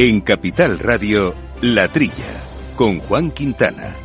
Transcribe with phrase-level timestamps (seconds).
[0.00, 2.40] En Capital Radio, La Trilla,
[2.76, 3.96] con Juan Quintana.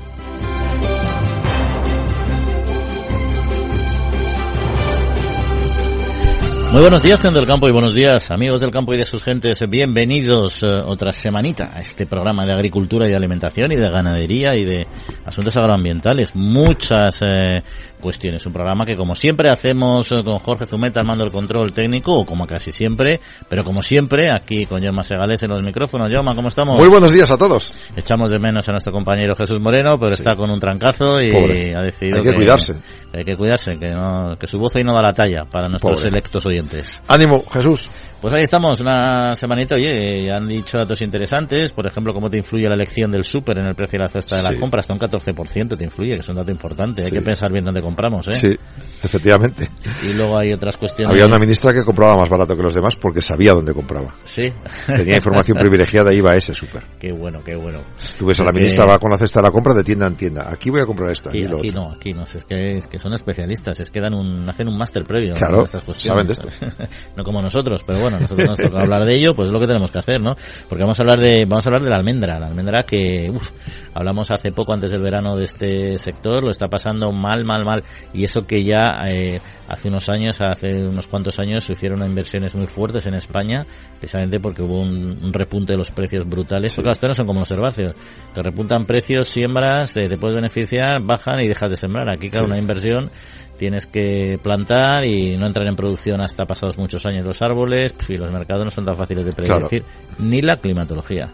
[6.71, 9.21] Muy buenos días, gente del campo, y buenos días, amigos del campo y de sus
[9.21, 9.63] gentes.
[9.69, 14.55] Bienvenidos eh, otra semanita a este programa de agricultura y de alimentación y de ganadería
[14.55, 14.87] y de
[15.23, 16.31] asuntos agroambientales.
[16.33, 17.61] Muchas eh,
[18.03, 18.45] cuestiones.
[18.45, 22.13] Un programa que, como siempre, hacemos eh, con Jorge Zumeta al mando del control técnico,
[22.13, 26.11] o como casi siempre, pero como siempre, aquí con Yoma Segales en los micrófonos.
[26.11, 26.77] Yoma, ¿cómo estamos?
[26.77, 27.73] Muy buenos días a todos.
[27.95, 31.31] Echamos de menos a nuestro compañero Jesús Moreno, pero está con un trancazo y
[31.73, 32.75] ha decidido hay que, cuidarse.
[33.13, 36.05] hay que cuidarse, que, no, que su voz ahí no da la talla para nuestros
[36.05, 37.01] electos oyentes.
[37.07, 37.89] Ánimo, Jesús.
[38.23, 42.69] Pues ahí estamos, una semanita, oye, han dicho datos interesantes, por ejemplo, cómo te influye
[42.69, 44.99] la elección del súper en el precio de la cesta de la compra, hasta un
[45.01, 48.35] 14% te influye, que es un dato importante, hay que pensar bien dónde compramos, ¿eh?
[48.35, 48.57] Sí,
[49.03, 49.69] efectivamente.
[50.03, 51.11] Y luego hay otras cuestiones.
[51.11, 54.15] Había una ministra que compraba más barato que los demás porque sabía dónde compraba.
[54.23, 54.53] Sí.
[54.87, 56.81] Tenía información privilegiada y iba a ese súper.
[56.97, 57.81] Qué bueno, qué bueno.
[58.17, 60.15] Tú ves a la ministra va con la cesta de la compra de tienda en
[60.15, 60.49] tienda.
[60.49, 61.27] Aquí voy a comprar esto.
[61.27, 64.49] Aquí, aquí, no, aquí no, es que, es que son especialistas, es que dan un,
[64.49, 65.35] hacen un máster previo.
[65.35, 66.47] Claro, saben de esto.
[67.17, 69.67] no como nosotros, pero bueno, nosotros nos toca hablar de ello, pues es lo que
[69.67, 70.35] tenemos que hacer, ¿no?
[70.67, 73.51] Porque vamos a hablar de, vamos a hablar de la almendra, la almendra que, uf,
[73.93, 77.83] hablamos hace poco antes del verano de este sector, lo está pasando mal, mal, mal,
[78.13, 79.39] y eso que ya eh,
[79.73, 83.65] hace unos años, hace unos cuantos años, se hicieron inversiones muy fuertes en España,
[83.99, 87.51] precisamente porque hubo un, repunte de los precios brutales, porque las no son como los
[87.51, 87.95] herbáceos,
[88.33, 92.09] que repuntan precios, siembras, te, puedes beneficiar, bajan y dejas de sembrar.
[92.09, 93.09] Aquí, claro, una inversión
[93.57, 97.25] tienes que plantar y no entrar en producción hasta pasados muchos años.
[97.25, 99.83] Los árboles y los mercados no son tan fáciles de predecir,
[100.19, 101.29] ni la climatología.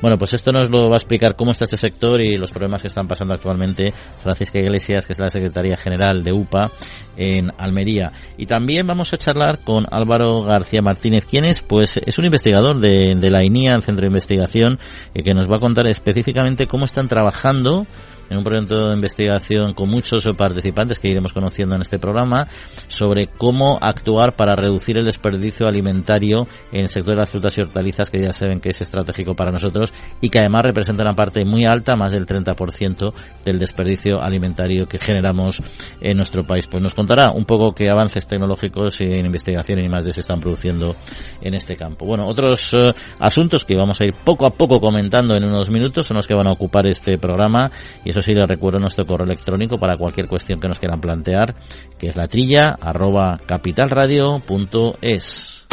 [0.00, 2.82] Bueno, pues esto nos lo va a explicar cómo está este sector y los problemas
[2.82, 6.70] que están pasando actualmente Francisca Iglesias, que es la secretaria general de UPA
[7.16, 8.12] en Almería.
[8.36, 12.78] Y también vamos a charlar con Álvaro García Martínez, quien es, pues, es un investigador
[12.78, 14.78] de, de la INIA, el Centro de Investigación,
[15.14, 17.86] y que nos va a contar específicamente cómo están trabajando
[18.30, 22.46] en un proyecto de investigación con muchos participantes que iremos conociendo en este programa
[22.88, 27.62] sobre cómo actuar para reducir el desperdicio alimentario en el sector de las frutas y
[27.62, 31.44] hortalizas que ya saben que es estratégico para nosotros y que además representa una parte
[31.44, 33.12] muy alta, más del 30%
[33.44, 35.62] del desperdicio alimentario que generamos
[36.00, 36.66] en nuestro país.
[36.66, 40.40] Pues nos contará un poco qué avances tecnológicos en investigación y más de se están
[40.40, 40.96] produciendo
[41.40, 42.06] en este campo.
[42.06, 46.06] Bueno, otros eh, asuntos que vamos a ir poco a poco comentando en unos minutos
[46.06, 47.70] son los que van a ocupar este programa
[48.04, 51.54] y eso les recuerdo nuestro correo electrónico para cualquier cuestión que nos quieran plantear,
[51.98, 55.66] que es la trilla arroba capitalradio.es.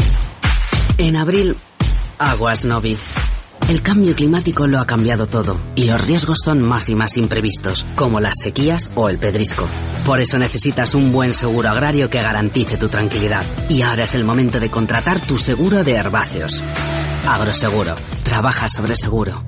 [0.97, 1.55] En abril,
[2.19, 2.97] Aguas Novi.
[3.67, 7.83] El cambio climático lo ha cambiado todo y los riesgos son más y más imprevistos,
[7.95, 9.67] como las sequías o el pedrisco.
[10.05, 13.43] Por eso necesitas un buen seguro agrario que garantice tu tranquilidad.
[13.67, 16.61] Y ahora es el momento de contratar tu seguro de herbáceos.
[17.27, 17.95] Agroseguro.
[18.23, 19.43] Trabaja sobre seguro.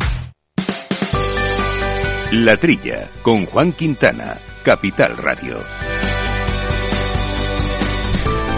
[2.34, 5.56] La Trilla, con Juan Quintana, Capital Radio.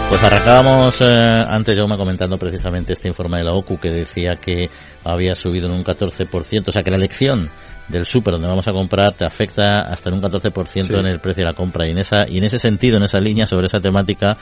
[0.08, 4.32] Pues arrancábamos eh, antes yo me comentando precisamente este informe de la OCU que decía
[4.40, 4.68] que
[5.04, 7.48] había subido en un 14%, o sea que la elección
[7.90, 11.42] del súper donde vamos a comprar te afecta hasta en un 14% en el precio
[11.42, 13.80] de la compra y en esa y en ese sentido en esa línea sobre esa
[13.80, 14.36] temática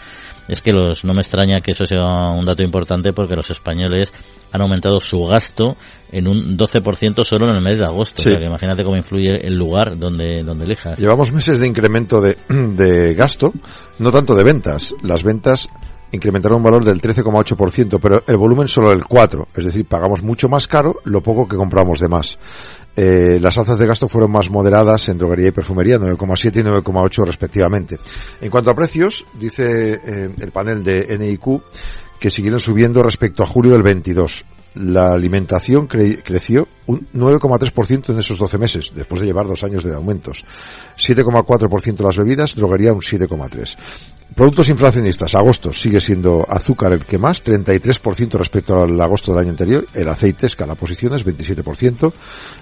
[0.47, 2.05] es que los no me extraña que eso sea
[2.37, 4.13] un dato importante porque los españoles
[4.53, 5.77] han aumentado su gasto
[6.11, 8.23] en un 12% solo en el mes de agosto.
[8.23, 10.99] O sea, que imagínate cómo influye el lugar donde, donde elijas.
[10.99, 13.53] Llevamos meses de incremento de, de gasto,
[13.99, 14.95] no tanto de ventas.
[15.03, 15.69] Las ventas
[16.13, 19.47] incrementaron un valor del 13,8%, pero el volumen solo el 4%.
[19.55, 22.39] Es decir, pagamos mucho más caro lo poco que compramos de más.
[23.01, 27.25] Eh, las alzas de gasto fueron más moderadas en droguería y perfumería, 9,7 y 9,8
[27.25, 27.97] respectivamente.
[28.41, 31.63] En cuanto a precios, dice eh, el panel de NIQ
[32.19, 34.45] que siguieron subiendo respecto a julio del 22
[34.79, 39.95] la alimentación creció un 9,3% en esos 12 meses, después de llevar dos años de
[39.95, 40.45] aumentos.
[40.97, 43.77] 7,4% las bebidas, droguería un 7,3%.
[44.35, 49.51] Productos inflacionistas, agosto sigue siendo azúcar el que más, 33% respecto al agosto del año
[49.51, 52.13] anterior, el aceite escala posiciones, 27%,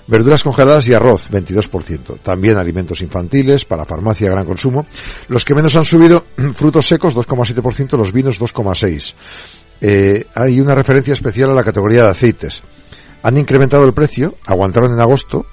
[0.06, 4.86] verduras congeladas y arroz, 22%, también alimentos infantiles, para farmacia, gran consumo.
[5.28, 6.24] Los que menos han subido,
[6.54, 9.14] frutos secos, 2,7%, los vinos, 2,6%.
[9.80, 12.62] Eh, hay una referencia especial a la categoría de aceites.
[13.22, 15.46] Han incrementado el precio, aguantaron en agosto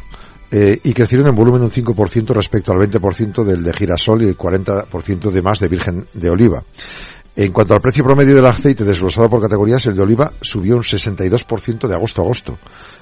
[0.51, 4.37] eh, y crecieron en volumen un 5% respecto al 20% del de girasol y el
[4.37, 6.63] 40% de más de virgen de oliva.
[7.35, 10.83] En cuanto al precio promedio del aceite desglosado por categorías, el de oliva subió un
[10.83, 12.59] 62% de agosto a agosto.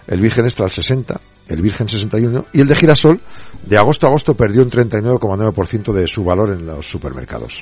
[0.07, 1.19] El virgen extra al 60,
[1.49, 3.17] el virgen 61 y el de girasol
[3.65, 7.61] de agosto a agosto perdió un 39,9% de su valor en los supermercados.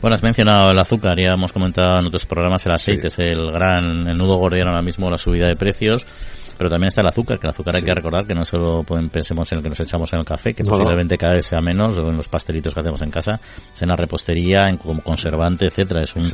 [0.00, 3.52] Bueno, has mencionado el azúcar, ya hemos comentado en otros programas el aceite es el
[3.52, 6.06] gran, el nudo gordiano ahora mismo la subida de precios
[6.56, 9.50] pero también está el azúcar, que el azúcar hay que recordar que no solo pensemos
[9.52, 12.08] en el que nos echamos en el café, que posiblemente cada vez sea menos, o
[12.08, 13.40] en los pastelitos que hacemos en casa,
[13.80, 16.30] en la repostería, en, como conservante, etcétera, es un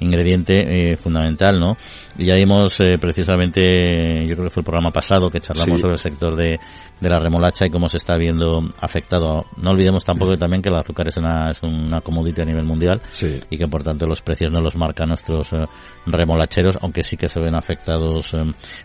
[0.00, 0.54] ingrediente
[0.92, 1.76] eh, fundamental, ¿no?
[2.16, 5.94] Y ya vimos eh, precisamente, yo creo que fue el programa pasado que charlamos sobre
[5.94, 6.58] el sector de,
[7.00, 9.44] de la remolacha y cómo se está viendo afectado.
[9.56, 12.64] No olvidemos tampoco que también que el azúcar es una, es una commodity a nivel
[12.64, 13.02] mundial
[13.50, 15.66] y que por tanto los precios no los marcan nuestros eh,
[16.06, 18.34] remolacheros, aunque sí que se ven afectados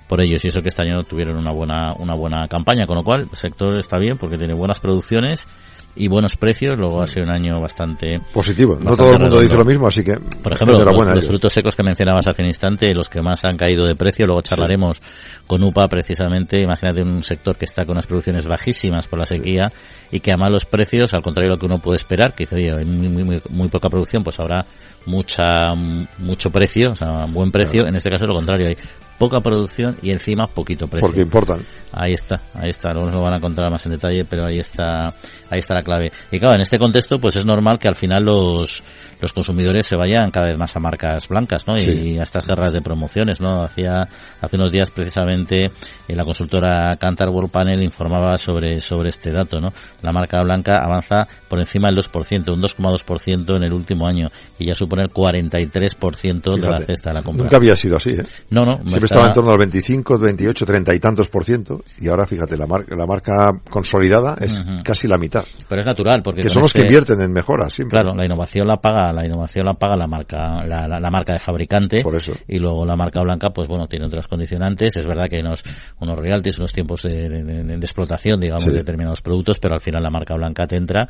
[0.07, 0.43] por ellos.
[0.43, 3.37] Y eso que este año tuvieron una buena, una buena campaña, con lo cual el
[3.37, 5.47] sector está bien porque tiene buenas producciones
[5.95, 6.77] y buenos precios.
[6.77, 8.77] Luego ha sido un año bastante positivo.
[8.79, 11.83] no todo el mundo dice lo mismo, así que por ejemplo los, frutos secos que
[11.83, 14.25] mencionabas hace un instante, los que más han caído de precio.
[14.25, 15.01] Luego charlaremos
[15.47, 16.61] con UPA precisamente.
[16.61, 19.71] Imagínate un sector que está con unas producciones bajísimas por la sequía
[20.11, 22.73] y que a malos precios, al contrario de lo que uno puede esperar, que dice,
[22.73, 24.65] oye, muy, muy, muy poca producción, pues habrá
[25.05, 25.73] mucha
[26.17, 27.87] mucho precio, o sea, buen precio.
[27.87, 28.77] En este caso lo contrario, hay
[29.19, 31.05] poca producción y encima poquito precio.
[31.05, 31.61] Porque importan.
[31.91, 32.93] Ahí está, ahí está.
[32.93, 35.13] Luego nos lo van a contar más en detalle, pero ahí está,
[35.49, 36.11] ahí está la clave.
[36.31, 38.81] Y claro, en este contexto, pues es normal que al final los,
[39.21, 41.77] los consumidores se vayan cada vez más a marcas blancas, ¿no?
[41.77, 43.63] Y a estas guerras de promociones, ¿no?
[43.63, 44.07] Hacía,
[44.41, 45.71] hace unos días precisamente
[46.07, 49.69] en la consultora Cantar World Panel informaba sobre, sobre este dato, ¿no?
[50.01, 54.67] La marca blanca avanza por encima del 2%, un 2,2% en el último año y
[54.67, 57.43] ya supone el 43% de la cesta de la compra.
[57.43, 58.25] Nunca había sido así, ¿eh?
[58.49, 62.25] No, no estaba en torno al 25, 28, 30 y tantos por ciento y ahora
[62.25, 65.45] fíjate, la, marca la marca consolidada es casi la mitad.
[65.67, 67.99] Pero es natural porque que son los que este invierten en mejoras siempre.
[67.99, 71.39] Claro, la innovación la paga, la innovación la paga la marca la, la, marca de
[71.39, 72.33] fabricante por eso.
[72.47, 75.63] y luego la marca blanca pues bueno, tiene otras condicionantes, es verdad que hay unos
[75.99, 80.09] unos royalties, unos tiempos de, de, explotación, digamos, de determinados productos, pero al final la
[80.09, 81.07] marca blanca te entra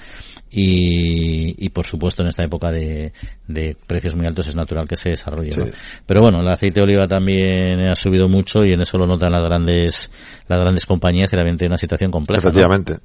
[0.49, 3.13] y, y por supuesto en esta época de,
[3.47, 5.51] de precios muy altos es natural que se desarrolle.
[6.05, 9.31] Pero bueno, el aceite de oliva también ha subido mucho y en eso lo notan
[9.31, 10.11] las grandes
[10.47, 12.47] las grandes compañías que también tienen una situación compleja.
[12.47, 12.97] Efectivamente.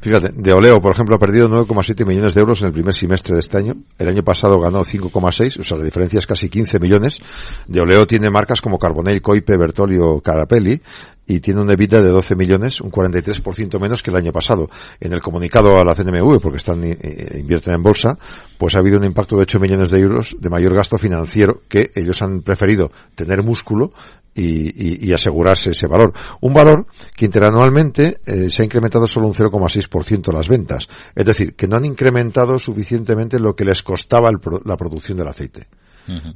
[0.00, 3.34] Fíjate, de Oleo, por ejemplo, ha perdido 9,7 millones de euros en el primer semestre
[3.34, 3.74] de este año.
[3.98, 7.20] El año pasado ganó 5,6, o sea, la diferencia es casi 15 millones.
[7.66, 10.80] De Oleo tiene marcas como Carbonell, Coipe, Bertolio, Carapelli
[11.26, 14.68] y tiene un EBITDA de 12 millones, un 43% menos que el año pasado.
[15.00, 16.96] En el comunicado a la CNMV, porque están eh,
[17.38, 18.18] invierten en bolsa,
[18.58, 21.90] pues ha habido un impacto de 8 millones de euros de mayor gasto financiero que
[21.94, 23.92] ellos han preferido tener músculo
[24.36, 26.12] y, asegurarse ese valor.
[26.42, 26.86] Un valor
[27.16, 30.88] que interanualmente eh, se ha incrementado solo un 0,6% las ventas.
[31.14, 35.68] Es decir, que no han incrementado suficientemente lo que les costaba la producción del aceite.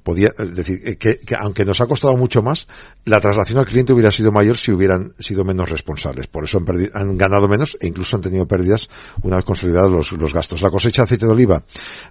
[0.03, 2.67] Podía, es decir, eh, que, aunque nos ha costado mucho más,
[3.05, 6.27] la traslación al cliente hubiera sido mayor si hubieran sido menos responsables.
[6.27, 8.89] Por eso han, han ganado menos e incluso han tenido pérdidas
[9.23, 10.63] una vez consolidados los, los, gastos.
[10.63, 11.63] La cosecha de aceite de oliva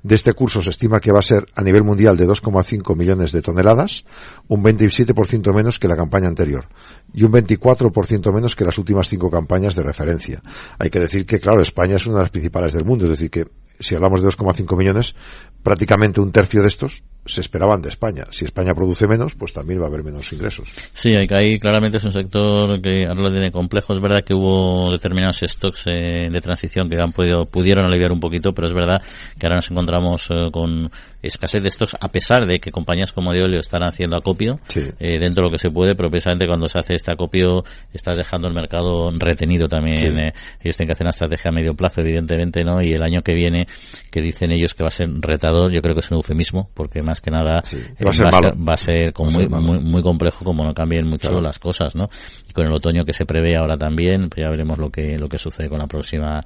[0.04, 3.32] de este curso se estima que va a ser a nivel mundial de 2,5 millones
[3.32, 4.06] de toneladas,
[4.48, 6.68] un 27% menos que la campaña anterior
[7.14, 10.42] y un 24% menos que las últimas cinco campañas de referencia.
[10.78, 13.30] Hay que decir que, claro, España es una de las principales del mundo, es decir,
[13.30, 13.48] que
[13.80, 15.16] si hablamos de 2,5 millones,
[15.64, 17.04] prácticamente un tercio de estos
[17.34, 18.26] se esperaban de España.
[18.32, 20.68] Si España produce menos, pues también va a haber menos ingresos.
[20.94, 23.94] Sí, ahí claramente es un sector que ahora lo tiene complejo.
[23.94, 28.20] Es verdad que hubo determinados stocks eh, de transición que han podido, pudieron aliviar un
[28.20, 29.02] poquito, pero es verdad
[29.40, 33.34] que ahora nos encontramos eh, con escasez de stocks, a pesar de que compañías como
[33.34, 36.80] Diolio están haciendo acopio eh, dentro de lo que se puede, pero precisamente cuando se
[36.80, 40.18] hace este acopio estás dejando el mercado retenido también.
[40.18, 42.82] ellos tienen que hacer una estrategia a medio plazo, evidentemente, ¿no?
[42.82, 43.68] Y el año que viene,
[44.12, 47.02] que dicen ellos que va a ser retador, yo creo que es un eufemismo, porque
[47.02, 47.64] más que nada
[48.04, 49.48] va, a ser va, a ser muy,
[49.80, 52.10] muy, complejo como no cambien mucho las cosas, ¿no?
[52.48, 55.28] Y con el otoño que se prevé ahora también, pues ya veremos lo que lo
[55.28, 56.44] que sucede con la próxima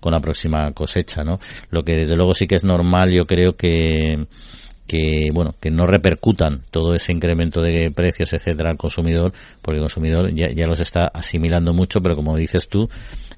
[0.00, 1.38] con la próxima cosecha, ¿no?
[1.70, 4.26] Lo que desde luego sí que es normal, yo creo que
[4.86, 9.84] que bueno que no repercutan todo ese incremento de precios etcétera al consumidor porque el
[9.84, 12.88] consumidor ya, ya los está asimilando mucho pero como dices tú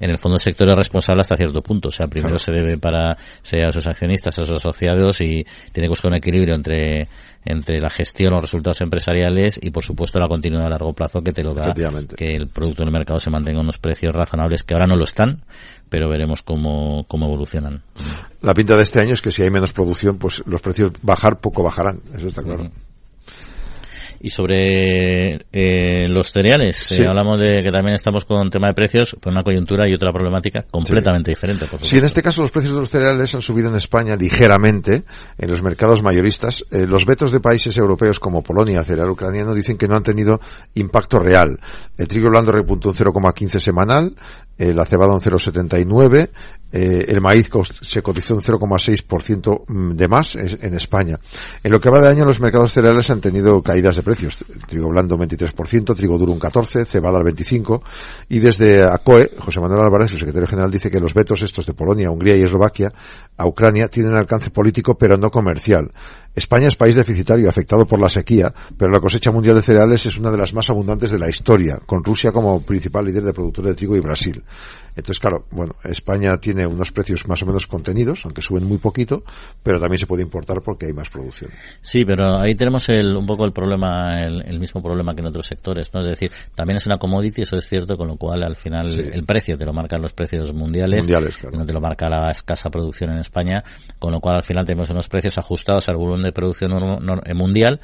[0.01, 1.89] en el fondo el sector es responsable hasta cierto punto.
[1.89, 5.87] O sea, primero se debe para sea a sus accionistas, a sus asociados y tiene
[5.87, 7.09] que buscar un equilibrio entre
[7.45, 11.33] entre la gestión, los resultados empresariales y, por supuesto, la continuidad a largo plazo que
[11.33, 11.75] te lo da
[12.17, 15.05] que el producto en el mercado se mantenga unos precios razonables que ahora no lo
[15.05, 15.43] están,
[15.89, 17.83] pero veremos cómo, cómo evolucionan.
[18.41, 21.41] La pinta de este año es que si hay menos producción, pues los precios bajar
[21.41, 22.71] poco bajarán, eso está claro.
[24.27, 27.03] Y sobre eh, los cereales, Sí.
[27.03, 30.13] eh, hablamos de que también estamos con tema de precios, pues una coyuntura y otra
[30.13, 31.67] problemática completamente diferente.
[31.67, 35.03] Por Sí, en este caso los precios de los cereales han subido en España ligeramente
[35.37, 36.65] en los mercados mayoristas.
[36.71, 40.41] Eh, los vetos de países europeos como Polonia, cereal ucraniano, dicen que no han tenido
[40.73, 41.59] impacto real.
[41.97, 44.15] El trigo blando repuntó un 0,15 semanal,
[44.57, 46.31] la cebada un 0,79,
[46.77, 47.49] eh, el maíz
[47.83, 51.21] se cotizó un 0,6% mm, de más en España.
[51.63, 54.45] En lo que va de año los mercados cereales han tenido caídas de precios.
[54.67, 57.81] Trigo blando un 23%, trigo duro un 14%, cebada al 25%,
[58.29, 61.75] y desde ACOE, José Manuel Álvarez, su secretario general, dice que los vetos estos de
[61.75, 62.89] Polonia, Hungría y Eslovaquia
[63.37, 65.91] a Ucrania tienen alcance político pero no comercial.
[66.35, 70.19] España es país deficitario afectado por la sequía, pero la cosecha mundial de cereales es
[70.19, 73.67] una de las más abundantes de la historia, con Rusia como principal líder de productor
[73.67, 74.43] de trigo y Brasil.
[74.97, 79.25] Entonces, claro, bueno, España tiene unos precios más o menos contenidos, aunque suben muy poquito,
[79.63, 81.51] pero también se puede importar porque hay más producción.
[81.81, 85.27] Sí, pero ahí tenemos el, un poco el problema, el, el mismo problema que en
[85.27, 86.01] otros sectores, ¿no?
[86.01, 89.01] Es decir, también es una commodity, eso es cierto, con lo cual al final Sí.
[89.13, 91.59] el precio te lo marcan los precios mundiales, Mundiales, claro.
[91.59, 93.65] no te lo marca la escasa producción en España,
[93.99, 96.73] con lo cual al final tenemos unos precios ajustados al volumen de producción
[97.35, 97.81] mundial,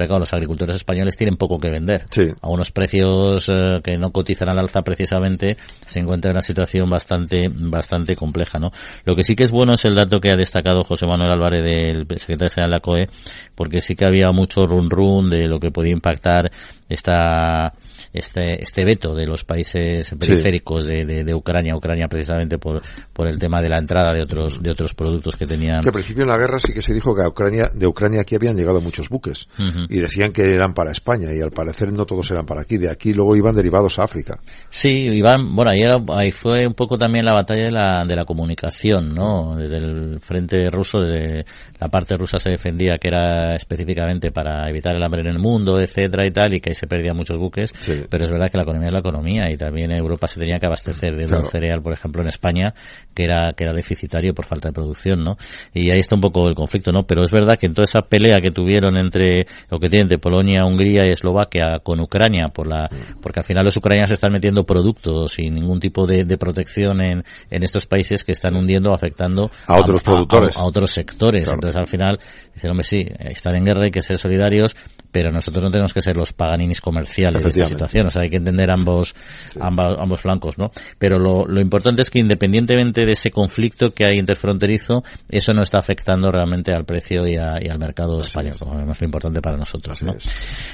[0.00, 2.06] pero claro, los agricultores españoles tienen poco que vender.
[2.10, 2.22] Sí.
[2.40, 6.88] A unos precios eh, que no cotizan al alza precisamente, se encuentra en una situación
[6.88, 8.70] bastante bastante compleja, ¿no?
[9.04, 11.62] Lo que sí que es bueno es el dato que ha destacado José Manuel Álvarez,
[11.62, 13.08] del secretario general de la COE,
[13.54, 16.50] porque sí que había mucho run run de lo que podía impactar
[16.90, 17.72] esta
[18.12, 22.82] este este veto de los países periféricos de, de, de Ucrania, Ucrania precisamente por
[23.12, 25.80] por el tema de la entrada de otros de otros productos que tenían.
[25.82, 28.22] Que al principio en la guerra sí que se dijo que a Ucrania, de Ucrania
[28.22, 29.48] aquí habían llegado muchos buques
[29.88, 32.76] y decían que eran para España y al parecer no todos eran para aquí.
[32.78, 34.38] De aquí luego iban derivados a África.
[34.68, 38.16] Sí, Iván, bueno, ahí, era- ahí fue un poco también la batalla de la, de
[38.16, 39.56] la comunicación, ¿no?
[39.56, 41.44] Desde el frente ruso, de
[41.78, 45.80] la parte rusa se defendía que era específicamente para evitar el hambre en el mundo,
[45.80, 48.04] etcétera y tal, y que se perdían muchos buques, Sí.
[48.10, 50.66] pero es verdad que la economía es la economía y también Europa se tenía que
[50.66, 51.42] abastecer de Claro.
[51.44, 52.74] un cereal, por ejemplo, en España,
[53.14, 55.36] que era, que era deficitario por falta de producción, ¿no?
[55.74, 57.04] Y ahí está un poco el conflicto, ¿no?
[57.06, 60.18] Pero es verdad que en toda esa pelea que tuvieron entre, lo que tienen de
[60.18, 62.88] Polonia, Hungría y Eslovaquia con Ucrania, por la,
[63.20, 67.22] porque al final los ucranianos están metiendo productos sin ningún tipo de, de protección en,
[67.50, 70.56] en estos países que están hundiendo, afectando A otros productores.
[70.56, 71.42] a, otros sectores.
[71.44, 71.56] Claro.
[71.56, 72.18] Entonces al final,
[72.54, 74.74] dicen, hombre, sí, están en guerra, hay que ser solidarios,
[75.12, 78.06] pero nosotros no tenemos que ser los paganinis comerciales de esta situación.
[78.06, 79.14] O sea, hay que entender ambos,
[79.60, 80.70] ambos, ambos flancos, ¿no?
[80.98, 85.62] Pero lo, lo importante es que independientemente de ese conflicto que hay interfronterizo, eso no
[85.62, 89.40] está afectando realmente al precio y, a- y al mercado español, como es lo importante
[89.40, 90.12] para nosotros, Así ¿no?
[90.12, 90.24] es.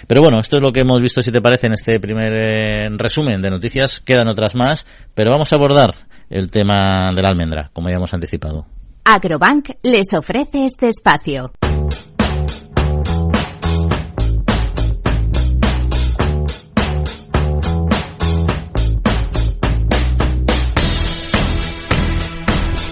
[0.06, 2.88] Pero bueno, esto es lo que hemos visto, si te parece, en este primer eh,
[2.96, 4.00] resumen de noticias.
[4.00, 5.94] Quedan otras más, pero vamos a abordar
[6.28, 8.66] el tema de la almendra, como ya hemos anticipado.
[9.04, 11.52] Agrobank les ofrece este espacio.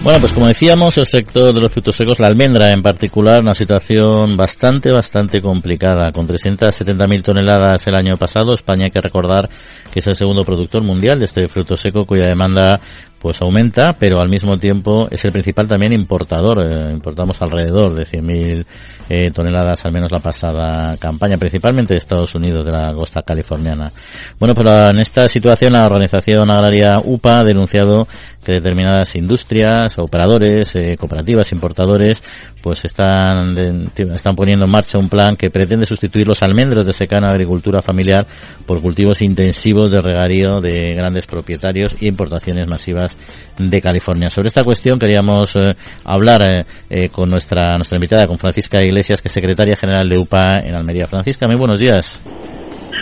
[0.05, 3.55] Bueno, pues como decíamos, el sector de los frutos secos, la almendra en particular, una
[3.55, 6.11] situación bastante, bastante complicada.
[6.11, 9.49] Con 370.000 toneladas el año pasado, España hay que recordar
[9.91, 12.79] que es el segundo productor mundial de este fruto seco cuya demanda
[13.25, 16.63] pues aumenta, pero al mismo tiempo es el principal también importador.
[16.63, 18.65] Eh, importamos alrededor de 100.000
[19.09, 23.91] eh, toneladas al menos la pasada campaña, principalmente de Estados Unidos, de la costa californiana.
[24.39, 28.07] Bueno, pero en esta situación la Organización Agraria UPA ha denunciado
[28.45, 32.21] que determinadas industrias, operadores, eh, cooperativas, importadores,
[32.61, 33.57] pues están,
[33.95, 38.25] están poniendo en marcha un plan que pretende sustituir los almendros de secana agricultura familiar
[38.65, 43.14] por cultivos intensivos de regarío de grandes propietarios y importaciones masivas
[43.57, 44.29] de California.
[44.29, 49.21] Sobre esta cuestión queríamos eh, hablar eh, eh, con nuestra nuestra invitada, con Francisca Iglesias,
[49.21, 51.07] que es secretaria general de UPA en Almería.
[51.07, 52.21] Francisca, muy buenos días.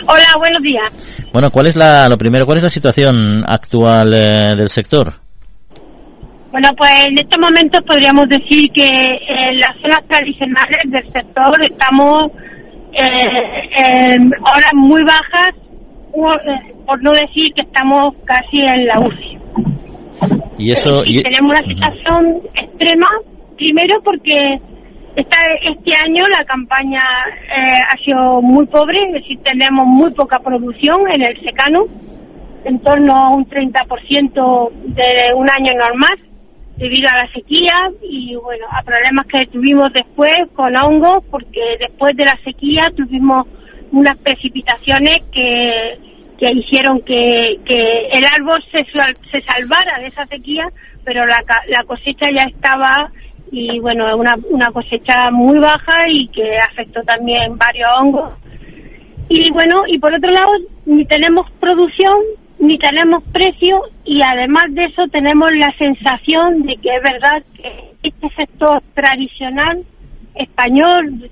[0.06, 1.30] Hola, buenos días.
[1.32, 5.12] Bueno, ¿cuál es la, lo primero, cuál es la situación actual eh, del sector?
[6.50, 12.30] Bueno, pues en estos momentos podríamos decir que en las zonas tradicionales del sector estamos
[12.92, 15.54] eh, en horas muy bajas,
[16.14, 19.43] eh, por no decir que estamos casi en la UCI.
[20.58, 21.70] Y eso, Y y, tenemos una Ujú.
[21.70, 23.08] situación extrema,
[23.56, 24.60] primero porque
[25.16, 27.02] esta, este año la campaña
[27.56, 31.84] eh, ha sido muy pobre, es decir, tenemos muy poca producción en el secano,
[32.64, 36.18] en torno a un 30% de un año normal,
[36.76, 42.16] debido a la sequía y bueno, a problemas que tuvimos después con hongos, porque después
[42.16, 43.46] de la sequía tuvimos
[43.92, 45.98] unas precipitaciones que,
[46.38, 50.68] que hicieron que, que el árbol se, se salvara de esa sequía,
[51.04, 53.10] pero la, la cosecha ya estaba
[53.50, 58.32] y bueno, una, una cosecha muy baja y que afectó también varios hongos.
[59.28, 60.50] Y bueno, y por otro lado,
[60.86, 62.16] ni tenemos producción,
[62.58, 67.92] ni tenemos precio, y además de eso tenemos la sensación de que es verdad que
[68.02, 69.84] este sector tradicional
[70.34, 71.30] español,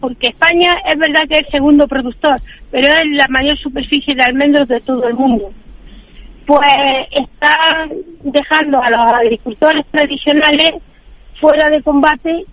[0.00, 2.36] porque España es verdad que es el segundo productor,
[2.70, 5.50] pero es la mayor superficie de almendros de todo el mundo,
[6.46, 6.60] pues
[7.10, 7.86] está
[8.22, 10.74] dejando a los agricultores tradicionales
[11.40, 12.44] fuera de combate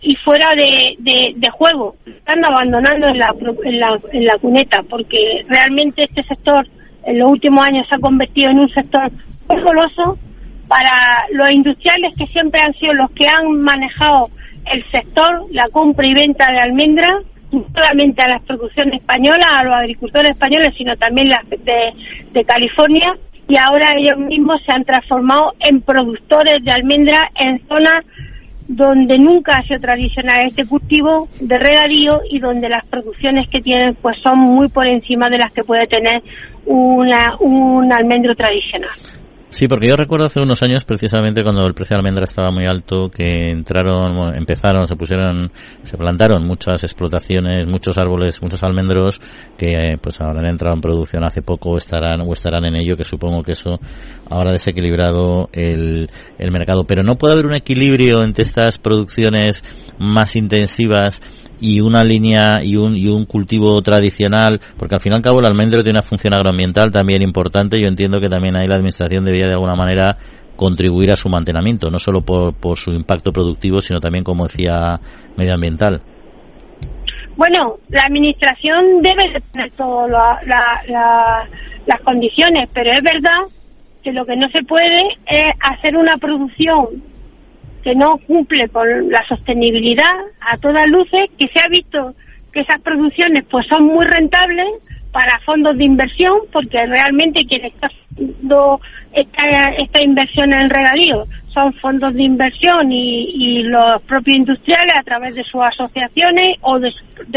[0.00, 1.96] y fuera de, de, juego.
[2.06, 6.66] Están abandonando en la, en, la, en la cuneta porque realmente este sector
[7.04, 9.10] en los últimos años se ha convertido en un sector
[9.48, 10.18] muy goloso
[10.68, 14.30] para los industriales que siempre han sido los que han manejado
[14.72, 17.22] el sector, la compra y venta de almendras,
[17.52, 21.92] no solamente a las producciones españolas, a los agricultores españoles, sino también las de,
[22.32, 23.16] de California,
[23.48, 28.04] y ahora ellos mismos se han transformado en productores de almendras en zonas
[28.68, 33.94] donde nunca ha sido tradicional este cultivo de regadío y donde las producciones que tienen
[33.94, 36.22] pues son muy por encima de las que puede tener
[36.66, 38.90] una, un almendro tradicional.
[39.50, 42.66] Sí, porque yo recuerdo hace unos años, precisamente cuando el precio de almendra estaba muy
[42.66, 45.50] alto, que entraron, empezaron, se pusieron,
[45.84, 49.22] se plantaron muchas explotaciones, muchos árboles, muchos almendros,
[49.56, 53.04] que pues ahora han entrado en producción hace poco estarán, o estarán en ello, que
[53.04, 53.80] supongo que eso
[54.28, 56.84] ahora ha desequilibrado el, el mercado.
[56.84, 59.64] Pero no puede haber un equilibrio entre estas producciones
[59.98, 61.22] más intensivas
[61.60, 65.40] y una línea y un, y un cultivo tradicional, porque al fin y al cabo
[65.40, 67.80] el almendro tiene una función agroambiental también importante.
[67.80, 70.16] Yo entiendo que también ahí la administración debía de alguna manera
[70.56, 74.98] contribuir a su mantenimiento, no solo por, por su impacto productivo, sino también, como decía,
[75.36, 76.02] medioambiental.
[77.36, 80.10] Bueno, la administración debe tener todas
[80.44, 83.46] las condiciones, pero es verdad
[84.02, 87.02] que lo que no se puede es hacer una producción
[87.82, 90.04] que no cumple con la sostenibilidad
[90.40, 92.14] a todas luces, que se ha visto
[92.52, 94.66] que esas producciones pues son muy rentables
[95.12, 98.80] para fondos de inversión, porque realmente quien está haciendo
[99.12, 105.34] esta, esta inversión en regadío son fondos de inversión y, los propios industriales a través
[105.34, 106.92] de sus asociaciones o de,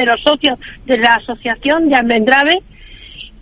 [0.06, 2.60] los socios de la asociación de Almendrave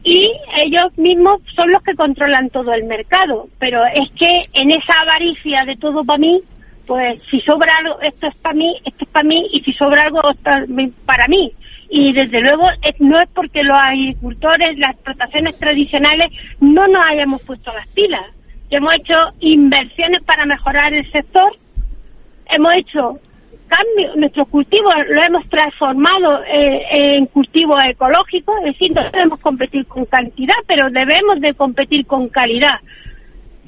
[0.03, 0.31] y
[0.63, 3.47] ellos mismos son los que controlan todo el mercado.
[3.59, 6.41] Pero es que en esa avaricia de todo para mí,
[6.89, 10.01] pues si sobra algo, esto es para mí, esto es para mí, y si sobra
[10.01, 10.21] algo,
[11.05, 11.53] para mí.
[11.87, 17.71] Y desde luego no es porque los agricultores, las explotaciones tradicionales, no nos hayamos puesto
[17.73, 18.25] las pilas.
[18.71, 21.55] Hemos hecho inversiones para mejorar el sector,
[22.47, 23.19] hemos hecho
[23.67, 29.85] cambios, nuestros cultivos lo hemos transformado eh, en cultivos ecológicos, es decir, no debemos competir
[29.85, 32.79] con cantidad, pero debemos de competir con calidad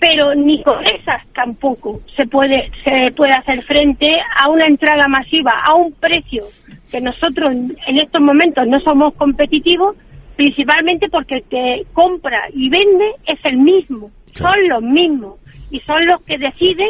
[0.02, 5.54] pero ni con esas tampoco se puede se puede hacer frente a una entrada masiva
[5.64, 6.48] a un precio
[6.90, 9.96] que nosotros en estos momentos no somos competitivos
[10.36, 15.36] principalmente porque el que compra y vende es el mismo son los mismos
[15.70, 16.90] y son los que deciden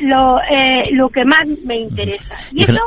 [0.00, 2.36] lo, eh, lo que más me interesa.
[2.52, 2.80] Y eso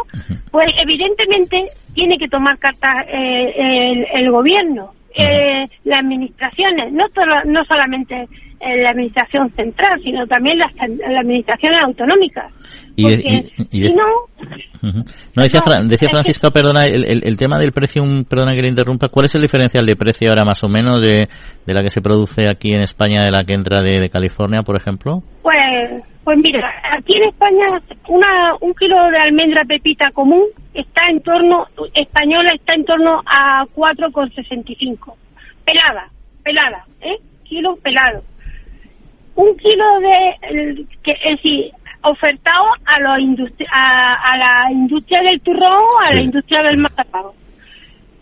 [0.49, 7.05] pues evidentemente tiene que tomar cartas eh, el, gobierno eh, las administraciones no
[7.45, 8.27] no solamente en
[8.59, 12.51] la administración central, sino también las, la administraciones autonómicas.
[12.95, 13.03] Y,
[13.93, 14.03] no,
[14.81, 19.25] no, decía, decía Francisca, perdona, el, el, tema del precio, perdona que le interrumpa, ¿cuál
[19.25, 21.27] es el diferencial de precio ahora más o menos de,
[21.65, 24.75] de la que se produce aquí en España de la que entra de, California, por
[24.75, 25.21] ejemplo?
[25.43, 26.67] Pues, pues mira,
[26.97, 27.65] aquí en España
[28.07, 33.63] una, un kilo de almendra pepita común está en torno, española está en torno a
[33.75, 35.13] 4,65.
[35.63, 36.09] Pelada,
[36.43, 37.17] pelada, ¿eh?
[37.43, 38.23] Kilo pelado
[39.37, 41.71] un kilo de, que, es decir,
[42.01, 47.25] ofertado a, los a, la industria del turrón, a la industria del mazapán.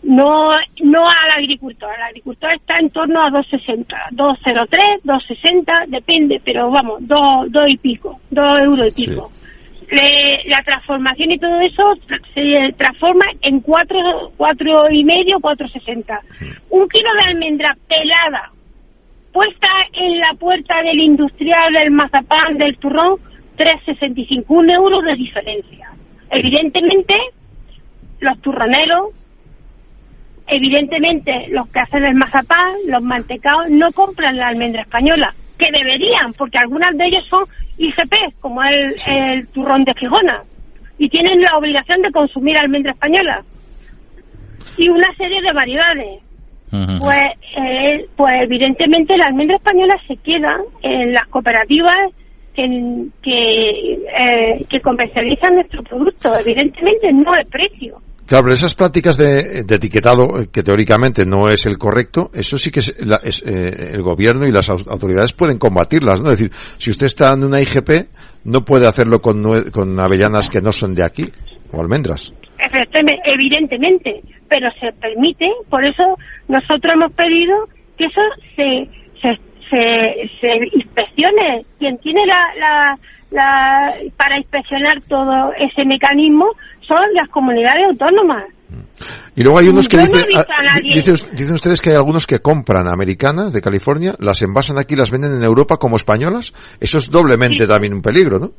[0.02, 0.52] No,
[0.84, 1.90] no al agricultor.
[1.96, 8.20] El agricultor está en torno a 2,60, 2,03, 2,60, depende, pero vamos, 2, y pico,
[8.30, 9.32] 2 euros y pico.
[10.46, 11.94] la transformación y todo eso
[12.34, 16.20] se transforma en 4, cuatro y medio, 4,60.
[16.70, 18.52] Un kilo de almendra pelada
[19.36, 23.16] puesta en la puerta del industrial, del mazapán, del turrón,
[23.58, 25.90] 3,65, un euro de diferencia.
[26.30, 27.14] Evidentemente,
[28.20, 29.10] los turroneros,
[30.46, 36.32] evidentemente los que hacen el mazapán, los mantecados, no compran la almendra española, que deberían,
[36.32, 37.44] porque algunas de ellos son
[37.76, 40.44] IGP, como el, el turrón de Fijona,
[40.96, 43.44] y tienen la obligación de consumir almendra española.
[44.78, 46.25] Y una serie de variedades
[47.00, 47.20] pues,
[47.56, 51.96] eh, pues evidentemente la almendra española se queda en las cooperativas
[52.54, 52.64] que,
[53.22, 56.32] que, eh, que comercializan nuestro producto.
[56.38, 58.00] Evidentemente no el precio.
[58.26, 62.58] Claro, pero esas prácticas de, de etiquetado, eh, que teóricamente no es el correcto, eso
[62.58, 66.32] sí que es, la- es, eh, el gobierno y las au- autoridades pueden combatirlas, ¿no?
[66.32, 68.08] Es decir, si usted está en una IGP,
[68.44, 71.30] no puede hacerlo con, con avellanas que no son de aquí,
[71.76, 72.32] o almendras.
[73.24, 76.02] Evidentemente, pero se permite, por eso
[76.48, 78.20] nosotros hemos pedido que eso
[78.54, 78.88] se,
[79.20, 79.38] se,
[79.70, 81.64] se, se inspeccione.
[81.78, 82.98] Quien tiene la, la,
[83.30, 86.46] la, para inspeccionar todo ese mecanismo
[86.80, 88.44] son las comunidades autónomas.
[89.36, 92.40] Y luego hay unos que no dicen, ah, dicen, dicen ustedes que hay algunos que
[92.40, 96.52] compran americanas de California, las envasan aquí y las venden en Europa como españolas.
[96.80, 97.68] Eso es doblemente Sí.
[97.68, 98.50] también un peligro, ¿no?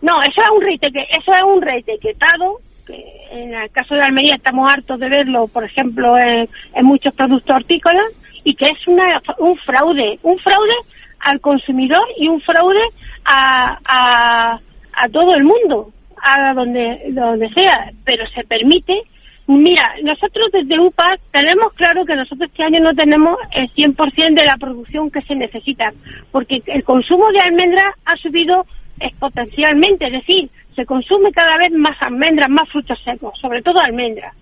[0.00, 4.36] No, eso es un reteque, eso es un reetiquetado, que en el caso de Almería
[4.36, 8.06] estamos hartos de verlo, por ejemplo, en, en muchos productos hortícolas,
[8.44, 10.74] y que es una, un fraude, un fraude
[11.20, 12.82] al consumidor y un fraude
[13.24, 14.60] a, a,
[14.92, 15.90] a todo el mundo,
[16.22, 19.02] a donde, donde sea, pero se permite.
[19.46, 24.44] Mira, nosotros desde UPA tenemos claro que nosotros este año no tenemos el 100% de
[24.44, 25.92] la producción que se necesita,
[26.30, 28.66] porque el consumo de almendras ha subido
[29.00, 34.34] exponencialmente, es decir, se consume cada vez más almendras, más frutos secos, sobre todo almendras.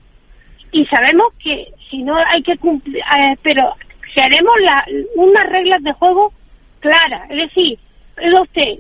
[0.73, 3.75] Y sabemos que si no hay que cumplir, eh, pero
[4.13, 6.33] si haremos la, unas reglas de juego
[6.81, 7.79] claras, es decir,
[8.43, 8.79] usted,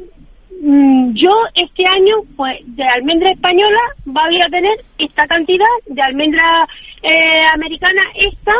[0.62, 6.68] mm, yo este año, pues de almendra española voy a tener esta cantidad, de almendra
[7.02, 8.52] eh, americana esta,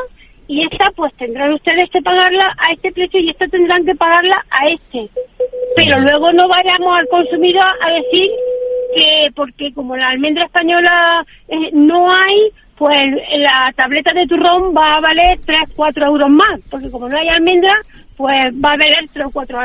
[0.49, 4.45] y esta pues tendrán ustedes que pagarla a este precio y esta tendrán que pagarla
[4.51, 5.09] a este.
[5.75, 8.31] Pero luego no vayamos al consumidor a decir
[8.95, 12.97] que porque como la almendra española eh, no hay, pues
[13.39, 17.29] la tableta de turrón va a valer 3, 4 euros más, porque como no hay
[17.29, 17.73] almendra,
[18.17, 19.59] pues va a valer 3 o 4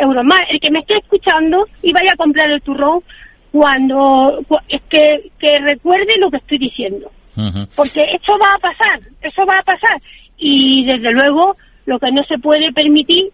[0.00, 0.40] euros más.
[0.50, 3.00] El que me esté escuchando y vaya a comprar el turrón,
[3.52, 7.10] cuando cu- es que, que recuerde lo que estoy diciendo
[7.76, 9.98] Porque eso va a pasar, eso va a pasar.
[10.38, 13.30] Y desde luego lo que no se puede permitir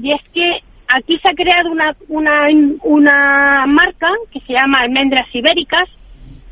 [0.00, 2.46] y es que aquí se ha creado una, una,
[2.82, 5.88] una marca que se llama Almendras Ibéricas,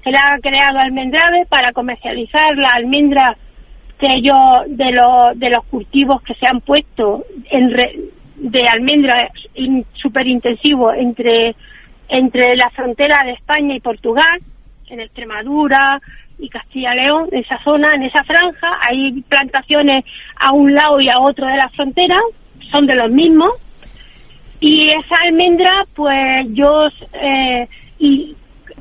[0.02, 3.36] se la ha creado Almendrave para comercializar la almendra
[3.98, 4.34] que yo,
[4.66, 7.98] de, los de los cultivos que se han puesto en re-
[8.36, 9.30] de almendra
[9.94, 11.54] súper intensivo entre,
[12.08, 14.40] entre la frontera de España y Portugal,
[14.88, 16.00] en Extremadura
[16.38, 20.04] y Castilla-León, en esa zona, en esa franja, hay plantaciones
[20.36, 22.18] a un lado y a otro de la frontera,
[22.70, 23.50] son de los mismos,
[24.60, 27.68] y esa almendra, pues yo, eh,
[27.98, 28.36] y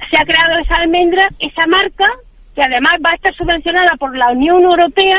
[0.10, 2.08] se ha creado esa almendra, esa marca,
[2.56, 5.18] que además va a estar subvencionada por la Unión Europea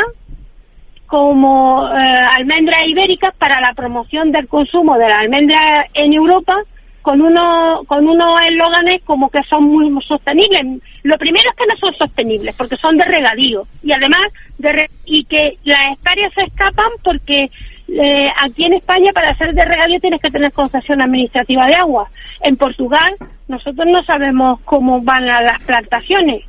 [1.07, 6.57] como eh, almendras ibéricas para la promoción del consumo de la almendra en Europa
[7.03, 10.81] con unos con unos eslóganes como que son muy sostenibles.
[11.03, 14.23] Lo primero es que no son sostenibles porque son de regadío y además
[14.59, 17.51] de re- y que las hectáreas se escapan porque
[17.89, 22.09] eh, aquí en España para ser de regadío tienes que tener concesión administrativa de agua.
[22.43, 23.15] En Portugal
[23.49, 26.45] nosotros no sabemos cómo van las plantaciones.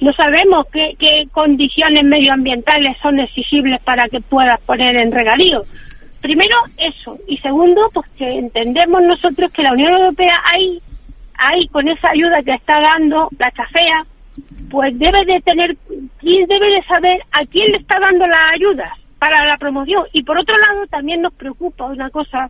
[0.00, 5.64] No sabemos qué, qué condiciones medioambientales son exigibles para que puedas poner en regadío.
[6.24, 7.18] Primero, eso.
[7.28, 10.80] Y segundo, pues que entendemos nosotros que la Unión Europea ahí,
[11.36, 14.06] ahí con esa ayuda que está dando la chafea,
[14.70, 15.76] pues debe de tener,
[16.20, 20.04] quién debe de saber a quién le está dando las ayudas para la promoción.
[20.14, 22.48] Y por otro lado, también nos preocupa una cosa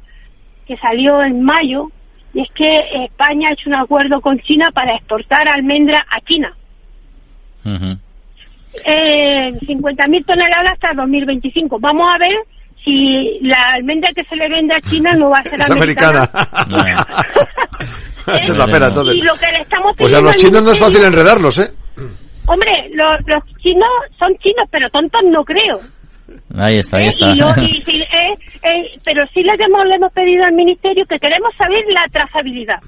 [0.68, 1.90] que salió en mayo,
[2.32, 6.56] y es que España ha hecho un acuerdo con China para exportar almendra a China.
[7.64, 7.98] Ujú.
[8.86, 11.80] Eh, 50.000 toneladas hasta 2025.
[11.80, 12.36] Vamos a ver
[12.84, 16.28] si la almendra que se le vende a China no va a ser Es americana.
[18.26, 19.16] Esa es la pena, entonces.
[19.16, 21.70] Y lo que le estamos Pues a los chinos no es fácil enredarlos, ¿eh?
[22.46, 25.80] Hombre, los, los chinos son chinos, pero tontos no creo.
[26.58, 27.08] Ahí está, ahí ¿eh?
[27.08, 27.30] está.
[27.30, 31.04] Y lo- y sí, eh, eh, pero sí le hemos, le hemos pedido al ministerio
[31.06, 32.78] que queremos saber la trazabilidad.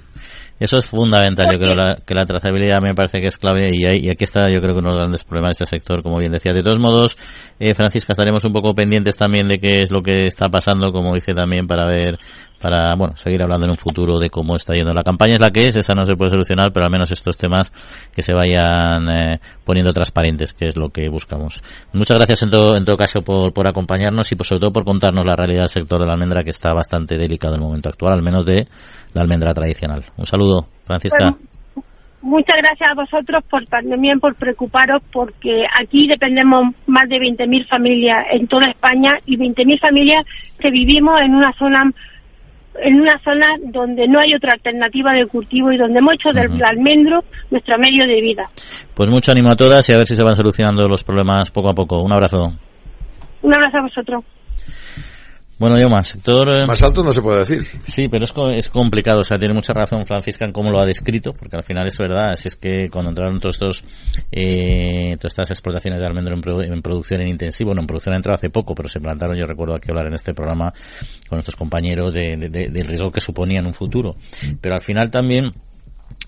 [0.59, 3.85] Eso es fundamental, yo creo la- que la trazabilidad me parece que es clave y,
[3.87, 6.33] aquí está yo creo que uno de los grandes problemas de este sector, como bien
[6.33, 6.55] decía.
[6.55, 7.17] De todos modos,
[7.59, 11.15] eh, Francisca, estaremos un poco pendientes también de qué es lo que está pasando, como
[11.15, 12.19] dice también, para ver,
[12.67, 14.93] para, bueno, seguir hablando en un futuro de cómo está yendo.
[14.93, 17.39] La campaña es la que es, esa no se puede solucionar, pero al menos estos
[17.39, 17.71] temas
[18.13, 21.63] que se vayan eh, poniendo transparentes, que es lo que buscamos.
[21.93, 24.85] Muchas gracias en todo, en todo caso por, por acompañarnos y por, sobre todo por
[24.85, 27.89] contarnos la realidad del sector de la almendra que está bastante delicado en el momento
[27.89, 28.67] actual, al menos de
[29.15, 30.05] la almendra tradicional.
[30.17, 31.37] Un saludo, Francisca.
[32.21, 38.27] Muchas gracias a vosotros por también por preocuparos porque aquí dependemos más de 20.000 familias
[38.33, 40.27] en toda España y 20.000 familias
[40.59, 41.93] que vivimos en una zona
[42.83, 46.63] en una zona donde no hay otra alternativa de cultivo y donde hemos hecho del
[46.63, 48.49] almendro nuestro medio de vida.
[48.95, 51.71] Pues mucho ánimo a todas y a ver si se van solucionando los problemas poco
[51.71, 52.03] a poco.
[52.03, 52.53] Un abrazo.
[53.43, 54.25] Un abrazo a vosotros.
[55.59, 56.49] Bueno, yo más sector...
[56.51, 57.67] Eh, más alto no se puede decir.
[57.85, 59.23] Sí, pero es, es complicado.
[59.23, 61.97] O sea, tiene mucha razón Francisca en cómo lo ha descrito, porque al final es
[61.97, 62.37] verdad.
[62.37, 63.85] Si es que cuando entraron todos estos,
[64.31, 68.37] eh, todas estas explotaciones de almendro en, producción en intensivo, no, en producción ha entrado
[68.37, 70.73] hace poco, pero se plantaron, yo recuerdo aquí hablar en este programa
[71.29, 74.17] con nuestros compañeros de, del riesgo que suponía en un futuro.
[74.61, 75.55] Pero al final también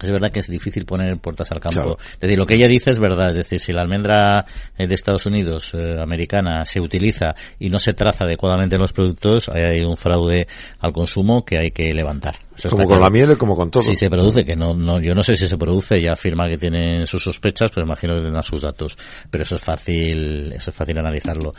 [0.00, 1.98] es verdad que es difícil poner puertas al campo.
[2.12, 3.30] Es decir, lo que ella dice es verdad.
[3.30, 4.44] Es decir, si la almendra
[4.76, 8.92] eh, de Estados Unidos, eh, americana, se utiliza y no se traza adecuadamente en los
[8.92, 10.46] productos, hay un fraude
[10.80, 13.82] al consumo que hay que levantar como con la miel y como con todo.
[13.82, 16.58] Si se produce, que no, no, yo no sé si se produce, ya afirma que
[16.58, 18.96] tiene sus sospechas, pues imagino que tendrá sus datos.
[19.30, 21.54] Pero eso es fácil, eso es fácil analizarlo.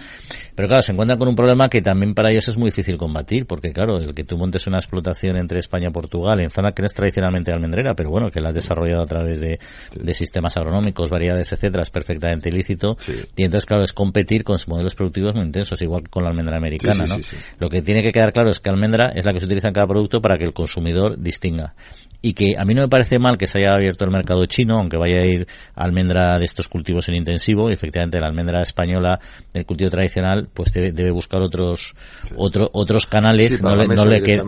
[0.56, 3.46] Pero claro, se encuentran con un problema que también para ellos es muy difícil combatir,
[3.46, 6.82] porque claro, el que tú montes una explotación entre España y Portugal, en zona que
[6.82, 9.60] no es tradicionalmente almendrera, pero bueno, que la has desarrollado a través de,
[9.96, 12.98] de sistemas agronómicos, variedades, etcétera, es perfectamente ilícito.
[13.36, 16.58] Y entonces, claro, es competir con modelos productivos muy intensos, igual que con la almendra
[16.58, 17.18] americana, ¿no?
[17.60, 19.74] Lo que tiene que quedar claro es que almendra es la que se utiliza en
[19.74, 21.74] cada producto para que el consumidor distinga
[22.22, 24.78] y que a mí no me parece mal que se haya abierto el mercado chino,
[24.78, 29.20] aunque vaya a ir almendra de estos cultivos en intensivo, y efectivamente la almendra española
[29.54, 31.94] del cultivo tradicional pues debe, buscar otros
[32.36, 34.44] otros canales, no, le, queda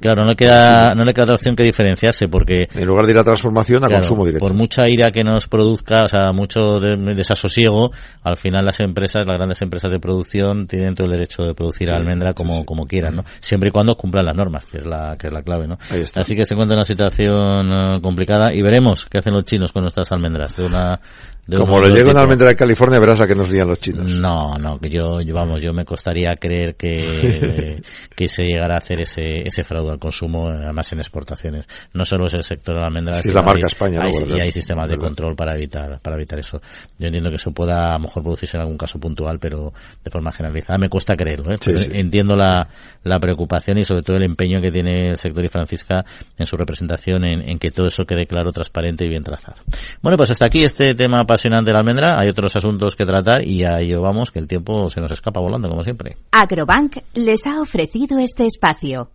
[0.00, 3.12] Claro, no le queda no le queda otra opción que diferenciarse porque en lugar de
[3.12, 4.46] ir a transformación a consumo directo.
[4.46, 7.90] Por mucha ira que nos produzca, o sea, mucho desasosiego,
[8.22, 11.90] al final las empresas, las grandes empresas de producción tienen todo el derecho de producir
[11.90, 13.24] almendra como como quieran, ¿no?
[13.40, 15.78] Siempre y cuando cumplan las normas, que es la que es la clave, ¿no?
[16.14, 19.82] Así que se encuentra una situación eh, complicada y veremos qué hacen los chinos con
[19.82, 20.56] nuestras almendras.
[20.56, 21.00] De una
[21.50, 24.10] como lo llego en almendra de California, verás a qué nos lían los chinos.
[24.12, 27.82] No, no, que yo, vamos, yo me costaría creer que,
[28.14, 31.66] que se llegara a hacer ese, ese fraude al consumo, además en exportaciones.
[31.94, 34.88] No solo es el sector de la almendra, es la marca España, y hay sistemas
[34.88, 36.60] de control para evitar, para evitar eso.
[36.98, 39.72] Yo entiendo que eso pueda a lo mejor producirse en algún caso puntual, pero
[40.04, 41.52] de forma generalizada me cuesta creerlo.
[41.52, 41.56] ¿eh?
[41.92, 42.68] Entiendo la,
[43.02, 46.04] la preocupación y sobre todo el empeño que tiene el sector y Francisca
[46.38, 49.56] en su representación en, en que todo eso quede claro, transparente y bien trazado.
[50.00, 53.64] Bueno, pues hasta aquí este tema apasionante la almendra, hay otros asuntos que tratar y
[53.64, 56.18] a ello vamos, que el tiempo se nos escapa volando, como siempre.
[56.30, 59.10] Agrobank les ha ofrecido este espacio.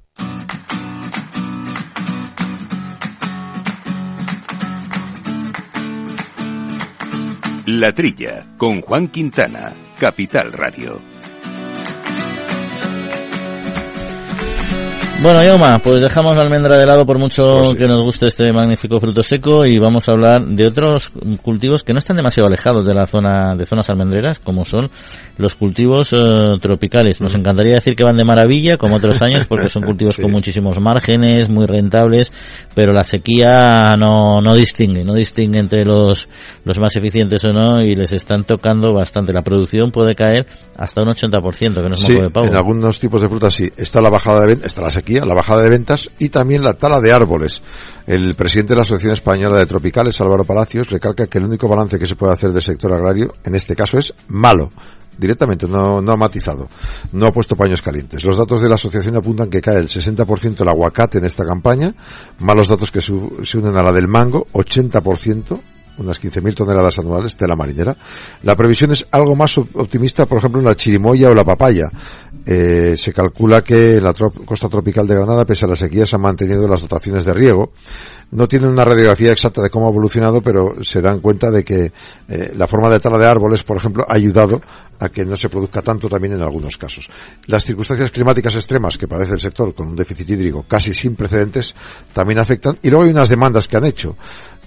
[7.68, 11.17] La Trilla, con Juan Quintana, Capital Radio.
[15.20, 18.54] Bueno, Yoma, pues dejamos la almendra de lado por mucho pues que nos guste este
[18.54, 22.86] magnífico fruto seco y vamos a hablar de otros cultivos que no están demasiado alejados
[22.86, 24.92] de la zona de zonas almendreras, como son
[25.38, 26.18] los cultivos eh,
[26.62, 27.22] tropicales.
[27.22, 30.80] Nos encantaría decir que van de maravilla, como otros años, porque son cultivos con muchísimos
[30.80, 32.32] márgenes, muy rentables,
[32.74, 36.28] pero la sequía no, no distingue, no distingue entre los,
[36.64, 39.34] los más eficientes o no y les están tocando bastante.
[39.34, 40.46] La producción puede caer
[40.76, 42.48] hasta un 80%, que no es sí, de pavo.
[42.48, 43.72] en algunos tipos de frutas sí.
[43.78, 47.00] Está la bajada de está la sequía la bajada de ventas y también la tala
[47.00, 47.62] de árboles.
[48.06, 52.00] El presidente de la Asociación Española de Tropicales, Álvaro Palacios, recalca que el único balance
[52.00, 54.72] que se puede hacer del sector agrario en este caso es malo
[55.18, 56.68] directamente, no, no ha matizado,
[57.12, 58.24] no ha puesto paños calientes.
[58.24, 61.94] Los datos de la asociación apuntan que cae el 60% el aguacate en esta campaña,
[62.40, 65.60] malos datos que se unen a la del mango, 80%,
[65.98, 67.96] unas 15.000 toneladas anuales de la marinera.
[68.44, 71.90] La previsión es algo más optimista, por ejemplo, en la chirimoya o la papaya.
[72.46, 76.16] Eh, se calcula que en la costa tropical de Granada, pese a la sequía, se
[76.16, 77.72] han mantenido las dotaciones de riego.
[78.32, 81.92] No tienen una radiografía exacta de cómo ha evolucionado, pero se dan cuenta de que
[82.28, 84.62] eh, la forma de tala de árboles, por ejemplo, ha ayudado
[85.00, 87.10] a que no se produzca tanto también en algunos casos.
[87.46, 91.74] Las circunstancias climáticas extremas que padece el sector con un déficit hídrico casi sin precedentes
[92.14, 92.78] también afectan.
[92.82, 94.16] Y luego hay unas demandas que han hecho.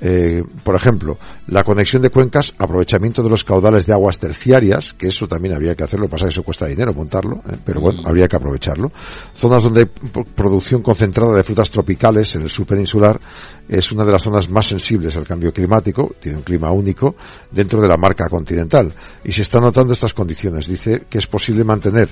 [0.00, 5.08] Eh, por ejemplo, la conexión de cuencas, aprovechamiento de los caudales de aguas terciarias, que
[5.08, 8.06] eso también habría que hacerlo, pasa que eso cuesta dinero montarlo, eh, pero bueno, mm.
[8.06, 8.90] habría que aprovecharlo.
[9.34, 13.20] Zonas donde hay producción concentrada de frutas tropicales en el sur peninsular
[13.68, 17.14] es una de las zonas más sensibles al cambio climático, tiene un clima único
[17.50, 18.92] dentro de la marca continental
[19.24, 20.66] y se están notando estas condiciones.
[20.66, 22.08] Dice que es posible mantener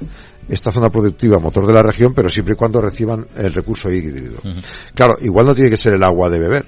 [0.48, 4.42] esta zona productiva motor de la región, pero siempre y cuando reciban el recurso hídrico.
[4.94, 6.66] Claro, igual no tiene que ser el agua de beber,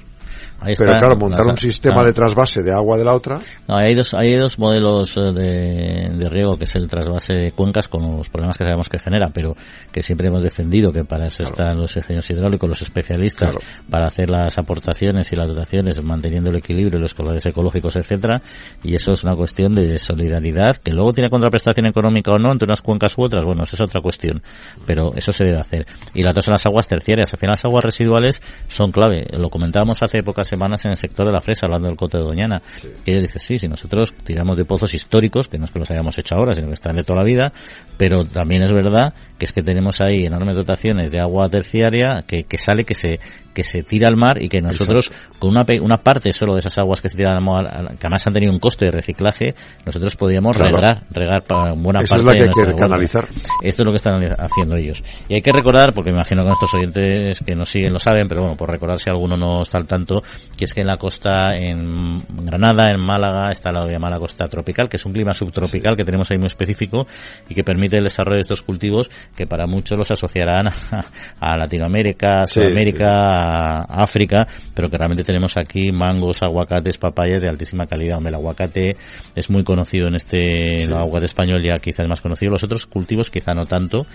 [0.62, 1.00] Ahí Pero está.
[1.00, 2.08] claro, montar un sistema claro.
[2.08, 6.08] de trasvase de agua de la otra, No, hay dos, hay dos modelos eh, de,
[6.16, 9.30] de riego, que es el trasvase de cuencas con los problemas que sabemos que genera,
[9.32, 9.56] pero
[9.90, 13.66] que siempre hemos defendido que para eso están los ingenieros hidráulicos, los especialistas, Claro.
[13.88, 18.42] para hacer las aportaciones y las dotaciones, manteniendo el equilibrio, los colores ecológicos, etcétera,
[18.84, 22.66] y eso es una cuestión de solidaridad, que luego tiene contraprestación económica o no entre
[22.66, 24.42] unas cuencas u otras, bueno, eso es otra cuestión,
[24.86, 25.86] pero eso se debe hacer.
[26.12, 29.48] Y la otra son las aguas terciarias, al final las aguas residuales son clave, lo
[29.48, 32.62] comentábamos hace pocas semanas en el sector de la fresa, hablando del cote de Doñana,
[33.04, 35.90] que ella dice, sí, si nosotros tiramos de pozos históricos, que no es que los
[35.90, 37.52] hayamos hecho ahora, sino que están de toda la vida,
[37.96, 42.44] pero también es verdad que es que tenemos ahí enormes dotaciones de agua terciaria que,
[42.44, 43.20] que sale, que se
[43.54, 46.76] que se tira al mar y que nosotros con una, una parte solo de esas
[46.78, 50.16] aguas que se tiran al mar, que además han tenido un coste de reciclaje, nosotros
[50.16, 50.76] podríamos Claro.
[50.76, 53.24] regar, regar para buena Esa es parte la que de hay que canalizar.
[53.62, 55.02] Esto es lo que están haciendo ellos.
[55.28, 58.28] Y hay que recordar, porque me imagino que nuestros oyentes que nos siguen lo saben,
[58.28, 60.22] pero bueno, por recordar si alguno no está al tanto,
[60.56, 64.88] que es que en la costa, en Granada, en Málaga, está la llamada costa tropical,
[64.88, 67.06] que es un clima subtropical que tenemos ahí muy específico
[67.48, 71.04] y que permite el desarrollo de estos cultivos que para muchos los asociarán a,
[71.40, 77.42] a Latinoamérica, a Sí, Sudamérica, a África, pero que realmente tenemos aquí mangos, aguacates, papayas
[77.42, 78.16] de altísima calidad.
[78.18, 78.96] Hombre, el aguacate
[79.35, 82.53] es muy conocido en este el aguacate español ya quizás más conocido.
[82.53, 84.07] Los otros cultivos quizá no tanto,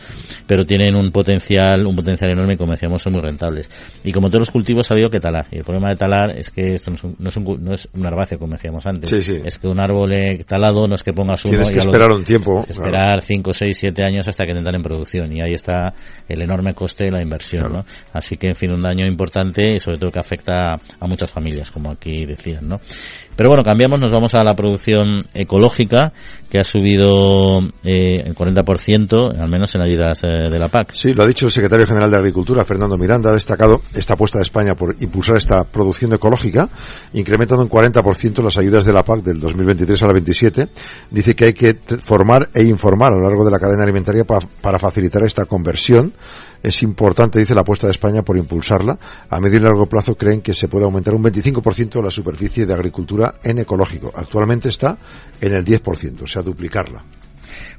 [0.48, 3.70] pero tienen un potencial un potencial enorme y como decíamos son muy rentables.
[4.04, 5.46] Y como todos los cultivos ha habido que talar.
[5.52, 7.74] Y el problema de talar es que esto no es un, no es un, no
[7.74, 9.10] es un herbáceo como decíamos antes.
[9.10, 9.42] Sí, sí.
[9.44, 11.84] Es que un árbol eh, talado no es que pongas uno tienes y que lo-
[11.92, 12.64] esperar un tiempo.
[12.66, 15.94] que esperar 5, 6, 7 años hasta que entran en producción y ahí está
[16.28, 17.86] el enorme coste de la inversión, ¿no?
[18.14, 21.72] Así que, en fin, un daño importante y sobre todo que afecta a muchas familias,
[21.72, 22.80] como aquí decían, ¿no?
[23.36, 26.14] Pero bueno, cambiamos, nos vamos a la producción ecológica,
[26.50, 30.92] que ha subido eh, el 40%, al menos en ayudas eh, de la PAC.
[30.94, 34.38] Sí, lo ha dicho el secretario general de Agricultura, Fernando Miranda, ha destacado esta apuesta
[34.38, 36.70] de España por impulsar esta producción ecológica,
[37.14, 40.68] incrementando en 40% las ayudas de la PAC del 2023 al 27.
[41.12, 41.76] Dice que hay que
[42.06, 46.14] formar e informar a lo largo de la cadena alimentaria pa- para facilitar esta conversión.
[46.66, 48.98] Es importante, dice la apuesta de España, por impulsarla.
[49.30, 52.74] A medio y largo plazo creen que se puede aumentar un 25% la superficie de
[52.74, 54.12] agricultura en ecológico.
[54.16, 54.98] Actualmente está
[55.40, 57.06] en el 10%, o sea, duplicarla.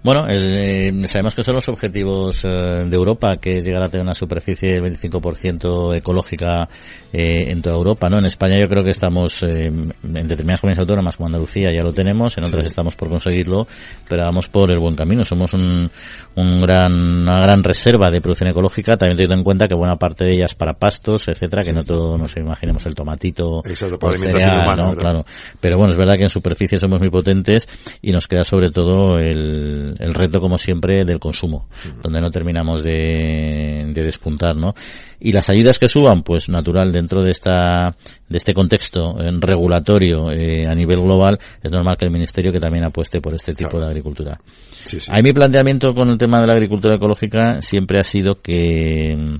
[0.02, 2.48] Bueno, el, eh, sabemos que son los objetivos eh,
[2.88, 6.68] de Europa, que es llegar a tener una superficie del 25% ecológica
[7.12, 8.18] eh, en toda Europa, ¿no?
[8.18, 9.92] En España yo creo que estamos eh, en
[10.28, 12.68] determinadas comunidades autónomas como Andalucía ya lo tenemos, en otras Sí.
[12.68, 13.66] estamos por conseguirlo,
[14.08, 15.24] pero vamos por el buen camino.
[15.24, 15.88] Somos un,
[16.34, 20.24] un gran, una gran reserva de producción ecológica, también teniendo en cuenta que buena parte
[20.24, 24.64] de ellas para pastos, etcétera, que no todo nos imaginemos el tomatito Exacto, para cereal,
[24.64, 24.94] humana, ¿no?
[24.94, 25.24] Claro.
[25.60, 27.68] Pero bueno, es verdad que en superficie somos muy potentes
[28.02, 29.55] y nos queda sobre todo el,
[29.98, 31.68] el reto, como siempre, del consumo,
[32.02, 34.74] donde no terminamos de, de despuntar, ¿no?
[35.20, 37.96] Y las ayudas que suban, pues natural, dentro de esta
[38.28, 42.60] de este contexto eh, regulatorio eh, a nivel global, es normal que el Ministerio que
[42.60, 43.84] también apueste por este tipo Claro.
[43.86, 44.40] de agricultura.
[44.70, 45.10] Sí, sí.
[45.10, 49.38] Ahí mi planteamiento con el tema de la agricultura ecológica siempre ha sido que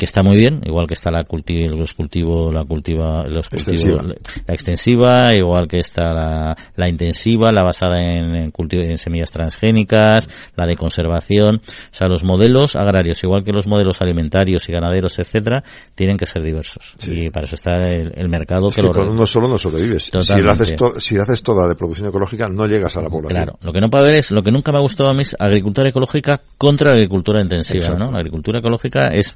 [0.00, 3.82] que está muy bien, igual que está la culti los cultivos, la cultiva, los cultivos,
[3.82, 4.02] Extensiva.
[4.46, 9.30] la extensiva, igual que está la, la intensiva, la basada en, en cultivo en semillas
[9.30, 14.72] transgénicas, la de conservación, o sea, los modelos agrarios, igual que los modelos alimentarios y
[14.72, 15.62] ganaderos, etcétera,
[15.94, 16.94] tienen que ser diversos.
[16.96, 17.26] Sí.
[17.26, 19.58] Y para eso está el, el mercado Es que que lo con uno solo no
[19.58, 20.04] sobrevives.
[20.04, 23.44] Si lo haces, to- si haces toda de producción ecológica, no llegas a la población.
[23.44, 25.22] Claro, lo que no puede haber es, lo que nunca me ha gustado a mí
[25.22, 28.06] es agricultura ecológica contra agricultura intensiva, Exacto.
[28.06, 28.12] ¿no?
[28.12, 29.34] La agricultura ecológica es,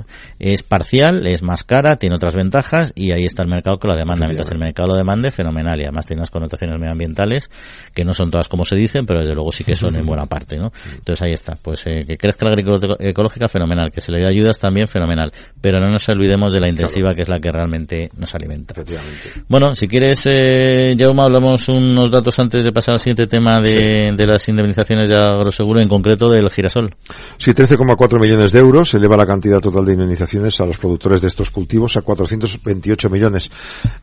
[0.54, 3.94] es parcial, es más cara, tiene otras ventajas y ahí está el mercado que lo
[3.94, 4.26] demanda.
[4.26, 7.50] Mientras el mercado lo demande, fenomenal y además tiene unas connotaciones medioambientales
[7.92, 10.26] que no son todas como se dicen, pero desde luego sí que son en buena
[10.26, 10.72] parte, ¿no?
[10.90, 14.26] Entonces ahí está, pues eh, que crezca la agricultura ecológica, fenomenal, que se le dé
[14.26, 18.10] ayudas también, fenomenal, pero no nos olvidemos de la intensiva que es la que realmente
[18.16, 18.72] nos alimenta.
[18.72, 19.30] Efectivamente.
[19.48, 24.12] Bueno, si quieres, eh, Jaume, hablamos unos datos antes de pasar al siguiente tema de,
[24.16, 26.94] de las indemnizaciones de agroseguro, en concreto del girasol.
[27.38, 31.28] Sí, 13,4 millones de euros eleva la cantidad total de indemnizaciones a los productores de
[31.28, 33.50] estos cultivos a 428 millones.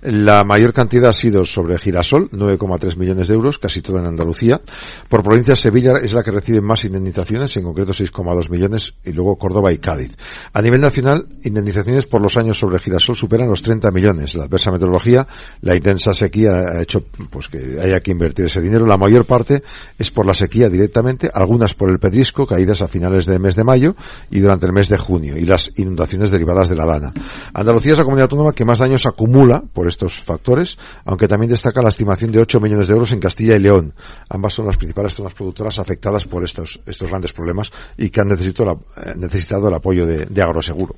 [0.01, 4.61] La mayor cantidad ha sido sobre girasol, 9,3 millones de euros, casi toda en Andalucía.
[5.07, 9.37] Por provincia, Sevilla es la que recibe más indemnizaciones, en concreto 6,2 millones, y luego
[9.37, 10.17] Córdoba y Cádiz.
[10.53, 14.33] A nivel nacional, indemnizaciones por los años sobre girasol superan los 30 millones.
[14.33, 15.27] La adversa meteorología,
[15.61, 18.87] la intensa sequía ha hecho pues que haya que invertir ese dinero.
[18.87, 19.61] La mayor parte
[19.99, 23.63] es por la sequía directamente, algunas por el pedrisco, caídas a finales del mes de
[23.63, 23.95] mayo
[24.29, 27.13] y durante el mes de junio, y las inundaciones derivadas de la lana.
[27.53, 31.81] Andalucía es la comunidad autónoma que más daños acumula por estos factores, aunque también destaca
[31.81, 33.93] la estimación de 8 millones de euros en Castilla y León.
[34.29, 38.27] Ambas son las principales zonas productoras afectadas por estos, estos grandes problemas y que han
[38.27, 38.65] necesitado,
[38.95, 40.95] la, eh, necesitado el apoyo de, de Agroseguro.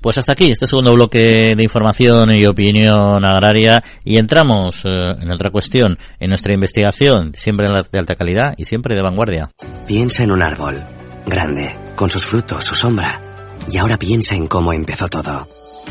[0.00, 4.88] Pues hasta aquí este segundo bloque de información y opinión agraria y entramos eh,
[5.20, 9.50] en otra cuestión, en nuestra investigación, siempre de alta calidad y siempre de vanguardia.
[9.86, 10.82] Piensa en un árbol,
[11.26, 13.29] grande, con sus frutos, su sombra.
[13.72, 15.46] Y ahora piensa en cómo empezó todo.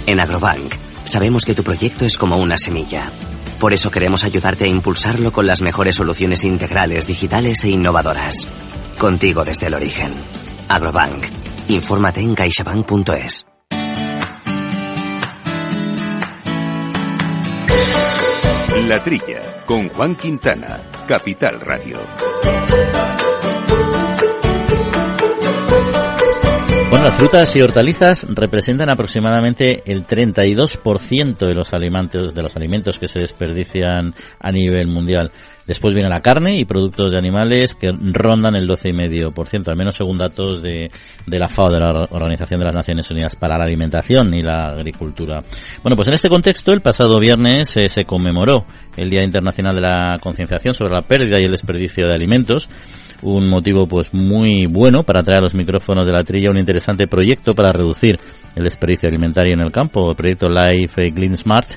[0.05, 0.75] En Agrobank,
[1.05, 3.09] sabemos que tu proyecto es como una semilla.
[3.59, 8.47] Por eso queremos ayudarte a impulsarlo con las mejores soluciones integrales, digitales e innovadoras.
[8.97, 10.13] Contigo desde el origen.
[10.67, 11.25] Agrobank.
[11.69, 13.45] Infórmate en caixabank.es.
[18.87, 21.99] La Trilla, con Juan Quintana, Capital Radio.
[26.89, 32.97] Bueno, las frutas y hortalizas representan aproximadamente el 32% de los alimentos de los alimentos
[32.97, 35.31] que se desperdician a nivel mundial.
[35.67, 40.17] Después viene la carne y productos de animales que rondan el 12,5%, al menos según
[40.17, 40.89] datos de,
[41.27, 44.69] de la FAO, de la Organización de las Naciones Unidas para la Alimentación y la
[44.69, 45.43] Agricultura.
[45.83, 48.65] Bueno, pues en este contexto, el pasado viernes eh, se conmemoró
[48.97, 52.67] el Día Internacional de la Concienciación sobre la Pérdida y el Desperdicio de Alimentos
[53.21, 57.07] un motivo pues muy bueno para traer a los micrófonos de la trilla un interesante
[57.07, 58.17] proyecto para reducir
[58.55, 61.67] el desperdicio alimentario en el campo, el proyecto Life Clean Smart,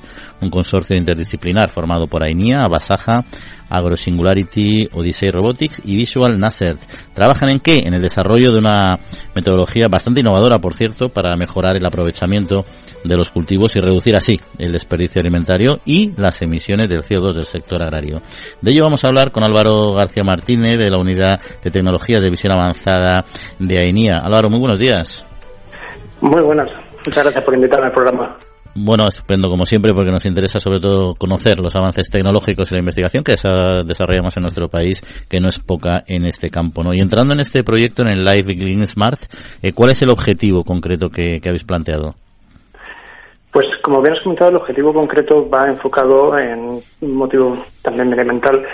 [0.41, 3.25] un consorcio interdisciplinar formado por AINIA, Abasaja,
[3.69, 6.81] AgroSingularity, Odyssey Robotics y Visual Nasert.
[7.15, 7.83] ¿Trabajan en qué?
[7.85, 8.99] En el desarrollo de una
[9.35, 12.65] metodología bastante innovadora, por cierto, para mejorar el aprovechamiento
[13.05, 17.47] de los cultivos y reducir así el desperdicio alimentario y las emisiones del CO2 del
[17.47, 18.21] sector agrario.
[18.61, 22.31] De ello vamos a hablar con Álvaro García Martínez de la Unidad de Tecnología de
[22.31, 23.25] Visión Avanzada
[23.59, 24.19] de AENIA.
[24.23, 25.25] Álvaro, muy buenos días.
[26.21, 26.73] Muy buenas.
[27.07, 28.37] Muchas gracias por invitarme al programa.
[28.75, 32.81] Bueno, estupendo como siempre porque nos interesa sobre todo conocer los avances tecnológicos y la
[32.81, 36.83] investigación que desarrollamos en nuestro país, que no es poca en este campo.
[36.83, 36.95] ¿no?
[36.95, 39.21] Y entrando en este proyecto, en el Live Green Smart,
[39.61, 42.15] eh, ¿cuál es el objetivo concreto que habéis planteado?
[43.53, 48.65] Pues como bien has comentado, el objetivo concreto va enfocado en un motivo también elemental,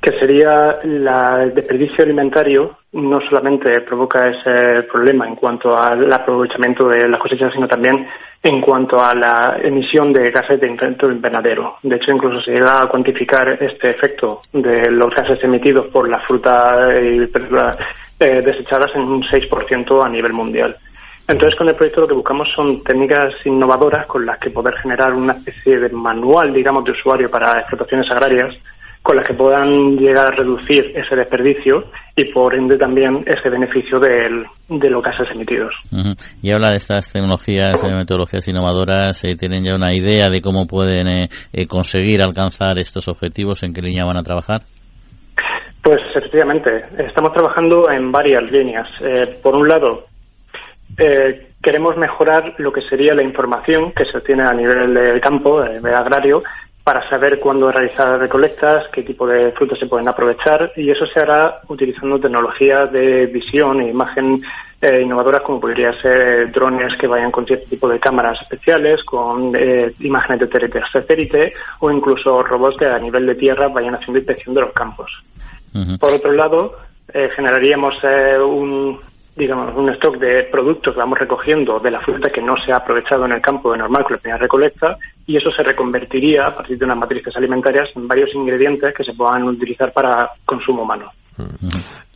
[0.00, 7.08] que sería el desperdicio alimentario no solamente provoca ese problema en cuanto al aprovechamiento de
[7.08, 8.06] las cosechas, sino también
[8.42, 11.76] en cuanto a la emisión de gases de efecto invernadero.
[11.82, 16.20] De hecho, incluso se llega a cuantificar este efecto de los gases emitidos por la
[16.20, 17.22] fruta y
[18.20, 20.76] eh, desechadas en un 6% a nivel mundial.
[21.28, 25.12] Entonces, con el proyecto lo que buscamos son técnicas innovadoras con las que poder generar
[25.12, 28.56] una especie de manual, digamos, de usuario para explotaciones agrarias,
[29.06, 31.84] con las que puedan llegar a reducir ese desperdicio
[32.16, 35.72] y, por ende, también ese beneficio de los gases emitidos.
[36.42, 40.66] Y habla de estas tecnologías, de metodologías innovadoras, eh, ¿tienen ya una idea de cómo
[40.66, 43.62] pueden eh, eh, conseguir alcanzar estos objetivos?
[43.62, 44.62] ¿En qué línea van a trabajar?
[45.82, 46.68] Pues efectivamente,
[46.98, 48.88] estamos trabajando en varias líneas.
[49.40, 50.06] por un lado,
[50.98, 55.62] eh, queremos mejorar lo que sería la información que se obtiene a nivel de campo,
[55.62, 56.42] de, agrario,
[56.84, 61.18] para saber cuándo realizar recolectas, qué tipo de frutos se pueden aprovechar y eso se
[61.18, 64.40] hará utilizando tecnologías de visión e imagen
[64.80, 69.52] eh, innovadoras como podría ser drones que vayan con cierto tipo de cámaras especiales, con
[69.58, 74.54] eh, imágenes de satélite o incluso robots que a nivel de tierra vayan haciendo inspección
[74.54, 75.10] de los campos.
[75.98, 76.76] Por otro lado,
[77.12, 77.96] eh, generaríamos
[78.44, 79.00] un,
[79.36, 82.76] digamos, un stock de productos que vamos recogiendo de la fruta que no se ha
[82.76, 86.56] aprovechado en el campo de normal con la primera recolecta y eso se reconvertiría a
[86.56, 91.12] partir de unas matrices alimentarias en varios ingredientes que se puedan utilizar para consumo humano.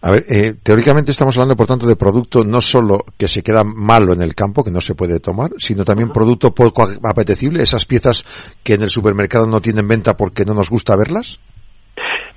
[0.02, 3.64] A ver, eh, teóricamente estamos hablando, por tanto, de producto no solo que se queda
[3.64, 7.84] malo en el campo, que no se puede tomar, sino también producto poco apetecible, esas
[7.84, 8.24] piezas
[8.62, 11.38] que en el supermercado no tienen venta porque no nos gusta verlas.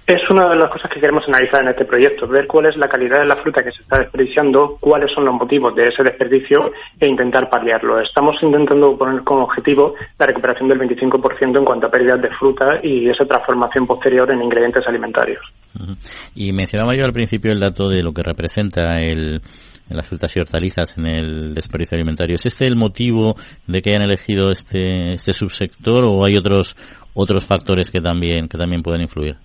[0.06, 2.90] Es una de las cosas que queremos analizar en este proyecto, ver cuál es la
[2.90, 6.74] calidad de la fruta que se está desperdiciando, cuáles son los motivos de ese desperdicio
[7.00, 8.02] e intentar paliarlo.
[8.02, 12.82] Estamos intentando poner como objetivo la recuperación del 25% en cuanto a pérdidas de fruta
[12.84, 15.42] y esa transformación posterior en ingredientes alimentarios.
[16.36, 19.42] Y mencionaba yo al principio el dato de lo que representa el,
[19.90, 22.36] las frutas y hortalizas en el desperdicio alimentario.
[22.36, 23.36] ¿Es este el motivo
[23.68, 26.76] de que hayan elegido este, este subsector o hay otros
[27.14, 29.36] otros factores que también que también pueden influir?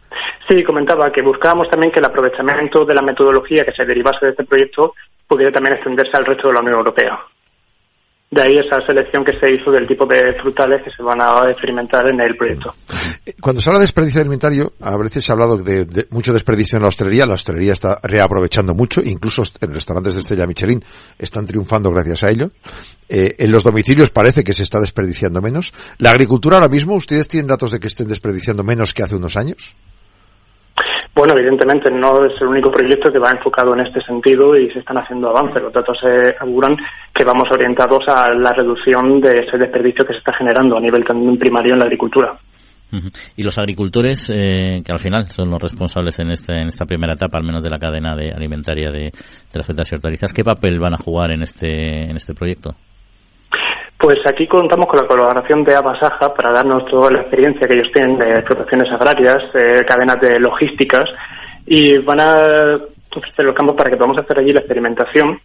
[0.48, 4.30] Sí, comentaba que buscábamos también que el aprovechamiento de la metodología que se derivase de
[4.32, 4.94] este proyecto
[5.26, 7.18] pudiera también extenderse al resto de la Unión Europea.
[8.30, 11.50] De ahí esa selección que se hizo del tipo de frutales que se van a
[11.50, 12.74] experimentar en el proyecto.
[13.40, 16.82] Cuando se habla de desperdicio alimentario, a veces se ha hablado de, mucho desperdicio en
[16.82, 17.24] la hostelería.
[17.24, 20.84] La hostelería está reaprovechando mucho, incluso en restaurantes de estrella Michelin
[21.18, 22.50] están triunfando gracias a ello.
[23.08, 25.72] Eh, en los domicilios parece que se está desperdiciando menos.
[25.96, 29.38] La agricultura ahora mismo, ¿ustedes tienen datos de que estén desperdiciando menos que hace unos
[29.38, 29.74] años?
[31.18, 34.78] Bueno, evidentemente no es el único proyecto que va enfocado en este sentido y se
[34.78, 35.60] están haciendo avances.
[35.60, 36.76] Los datos se auguran
[37.12, 41.04] que vamos orientados a la reducción de ese desperdicio que se está generando a nivel
[41.04, 42.38] también primario en la agricultura.
[43.34, 47.14] Y los agricultores, eh, que al final son los responsables en, este, en esta primera
[47.14, 49.10] etapa, al menos de la cadena de alimentaria de,
[49.52, 52.76] las frutas y hortalizas, ¿qué papel van a jugar en este, en este proyecto?
[53.98, 57.90] Pues aquí contamos con la colaboración de Abasaja para darnos toda la experiencia que ellos
[57.92, 61.10] tienen de explotaciones agrarias, de cadenas de logísticas,
[61.66, 62.78] y van a
[63.16, 65.40] ofrecer los campos para que podamos hacer allí la experimentación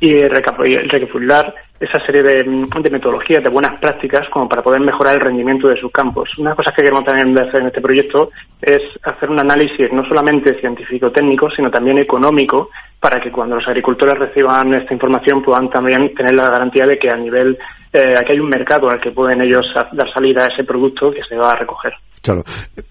[0.00, 5.68] y recapitular esa serie de, metodologías, de buenas prácticas, como para poder mejorar el rendimiento
[5.68, 6.30] de sus campos.
[6.38, 8.30] Una cosa que queremos también hacer en este proyecto
[8.60, 14.18] es hacer un análisis no solamente científico-técnico, sino también económico, para que cuando los agricultores
[14.18, 17.58] reciban esta información puedan también tener la garantía de que a nivel,
[17.92, 21.22] eh, aquí hay un mercado al que pueden ellos dar salida a ese producto que
[21.24, 21.92] se va a recoger.
[22.24, 22.42] Claro.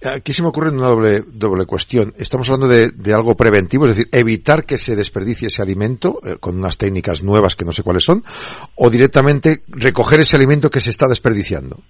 [0.03, 2.13] Aquí se me ocurre una doble, doble cuestión.
[2.19, 6.55] Estamos hablando de, algo preventivo, es decir, evitar que se desperdicie ese alimento eh, con
[6.55, 8.23] unas técnicas nuevas que no sé cuáles son,
[8.75, 11.81] o directamente recoger ese alimento que se está desperdiciando.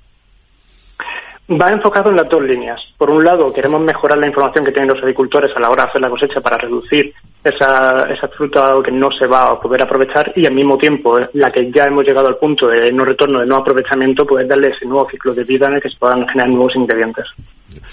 [1.50, 2.80] Va enfocado en las dos líneas.
[2.98, 5.90] Por un lado, queremos mejorar la información que tienen los agricultores a la hora de
[5.90, 7.14] hacer la cosecha para reducir
[7.44, 11.30] esa, esa fruta que no se va a poder aprovechar y al mismo tiempo eh,
[11.34, 14.70] la que ya hemos llegado al punto de no retorno, de no aprovechamiento, poder darle
[14.70, 17.26] ese nuevo ciclo de vida en el que se puedan generar nuevos ingredientes.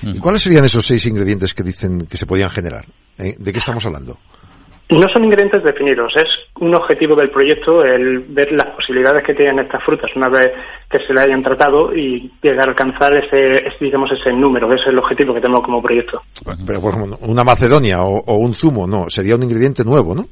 [0.02, 2.84] ¿Y cuáles serían esos seis ingredientes que dicen que se podían generar?
[3.18, 3.34] ¿Eh?
[3.36, 4.16] ¿De qué estamos hablando?
[4.90, 6.28] No son ingredientes definidos, es
[6.60, 10.52] un objetivo del proyecto el ver las posibilidades que tienen estas frutas una vez
[10.90, 14.88] que se le hayan tratado y llegar a alcanzar ese, digamos, ese número, ese es
[14.88, 16.20] el objetivo que tenemos como proyecto.
[16.66, 20.22] Pero, por ejemplo, una macedonia o, un zumo, no, sería un ingrediente nuevo, ¿no?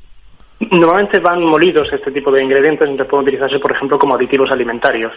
[0.73, 5.13] Normalmente van molidos este tipo de ingredientes, entonces pueden utilizarse, por ejemplo, como aditivos alimentarios.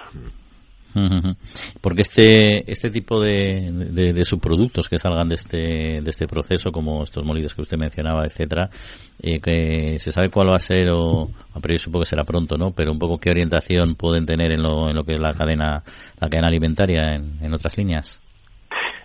[1.82, 7.04] Porque este este tipo de, de, subproductos que salgan de este de este proceso, como
[7.04, 8.70] estos molidos que usted mencionaba, etcétera,
[9.22, 12.58] eh, que se sabe cuál va a ser o a priori supongo que será pronto,
[12.58, 12.72] ¿no?
[12.72, 15.84] Pero un poco qué orientación pueden tener en lo, en lo que es la cadena
[16.20, 18.20] la cadena alimentaria en, en otras líneas.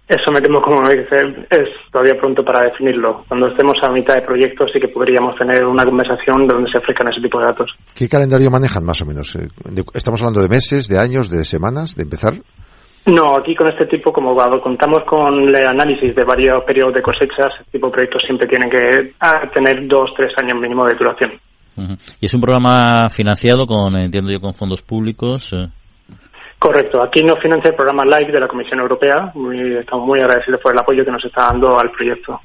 [0.08, 1.16] Eso me temo, como me dice,
[1.50, 3.24] es todavía pronto para definirlo.
[3.26, 7.08] Cuando estemos a mitad de proyecto sí que podríamos tener una conversación donde se ofrezcan
[7.10, 7.74] ese tipo de datos.
[7.92, 9.34] ¿Qué calendario manejan más o menos?
[9.34, 9.48] Eh,
[9.94, 12.34] ¿Estamos hablando de meses, de años, de semanas, de empezar?
[13.06, 17.54] No, aquí con este tipo, como contamos con el análisis de varios periodos de cosechas,
[17.58, 19.12] este tipo de proyectos siempre tienen que
[19.54, 21.32] tener dos, tres años mínimo de duración.
[22.20, 25.52] Y es un programa financiado con, entiendo yo, con fondos públicos.
[25.52, 25.68] Eh.
[26.58, 27.02] Correcto.
[27.02, 29.32] Aquí nos financia el programa LIFE de la Comisión Europea.
[29.80, 32.40] estamos muy agradecidos por el apoyo que nos está dando al proyecto.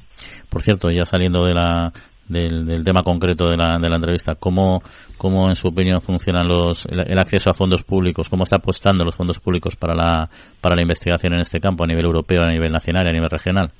[0.49, 1.91] Por cierto, ya saliendo de la,
[2.27, 4.81] del, tema concreto de la, de la entrevista, ¿cómo,
[5.17, 8.29] ¿cómo en su opinión funcionan los, el, acceso a fondos públicos?
[8.29, 11.87] ¿Cómo está apostando los fondos públicos para la, para la investigación en este campo a
[11.87, 13.71] nivel europeo, a nivel nacional y a nivel regional?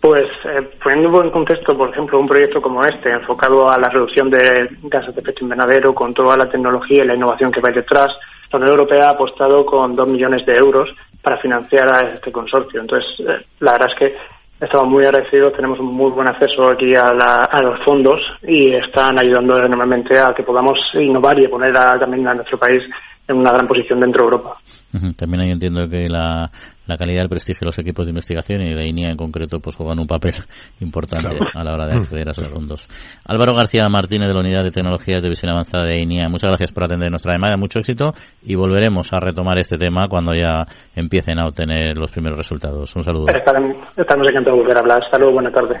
[0.00, 4.30] Pues eh, poniendo en contexto, por ejemplo, un proyecto como este, enfocado a la reducción
[4.30, 8.16] de gases de efecto invernadero, con toda la tecnología y la innovación que va detrás,
[8.50, 10.88] la Unión Europea ha apostado con dos millones de euros
[11.22, 12.80] para financiar a este consorcio.
[12.80, 14.16] Entonces, eh, la verdad es que
[14.60, 17.06] estamos muy agradecidos, tenemos un muy buen acceso aquí a,
[17.44, 22.34] a los fondos y están ayudando enormemente a que podamos innovar y poner también a
[22.34, 22.82] nuestro país
[23.28, 24.56] en una gran posición dentro de Europa.
[25.16, 26.50] También ahí entiendo que la,
[26.86, 29.76] la calidad el prestigio de los equipos de investigación y de INIA en concreto pues
[29.76, 30.32] juegan un papel
[30.80, 32.88] importante a la hora de acceder a esos fondos.
[33.26, 36.72] Álvaro García Martínez de la Unidad de Tecnologías de Visión Avanzada de INIA, muchas gracias
[36.72, 38.12] por atender nuestra llamada, mucho éxito
[38.42, 40.64] y volveremos a retomar este tema cuando ya
[40.96, 42.96] empiecen a obtener los primeros resultados.
[42.96, 43.26] Un saludo.
[43.28, 45.02] Estamos encantados de volver a hablar.
[45.04, 45.80] Hasta luego, buena tarde.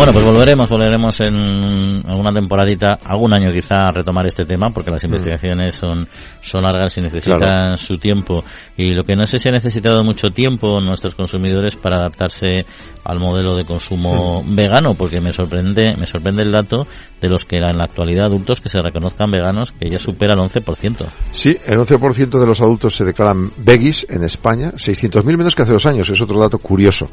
[0.00, 4.90] Bueno, pues volveremos, volveremos en alguna temporadita, algún año quizá a retomar este tema, porque
[4.90, 5.06] las mm.
[5.06, 6.08] investigaciones son,
[6.40, 8.42] son largas y necesitan su tiempo.
[8.78, 12.64] Y lo que no sé si ha necesitado mucho tiempo nuestros consumidores para adaptarse
[13.04, 14.54] al modelo de consumo mm.
[14.54, 16.86] vegano, porque me sorprende, me sorprende el dato
[17.20, 20.40] de los que en la actualidad adultos que se reconozcan veganos, que ya supera el
[20.40, 21.06] 11%.
[21.32, 25.72] Sí, el 11% de los adultos se declaran veggies en España, 600.000 menos que hace
[25.72, 27.10] dos años, es otro dato curioso.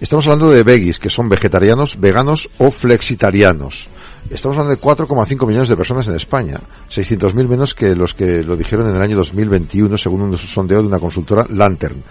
[0.00, 3.88] Estamos hablando de veggies, que son vegetarianos, veganos o flexitarianos.
[4.28, 6.58] Estamos hablando de 4,5 millones de personas en España,
[6.88, 10.88] 600.000 menos que los que lo dijeron en el año 2021, según un sondeo de
[10.88, 12.02] una consultora Lantern.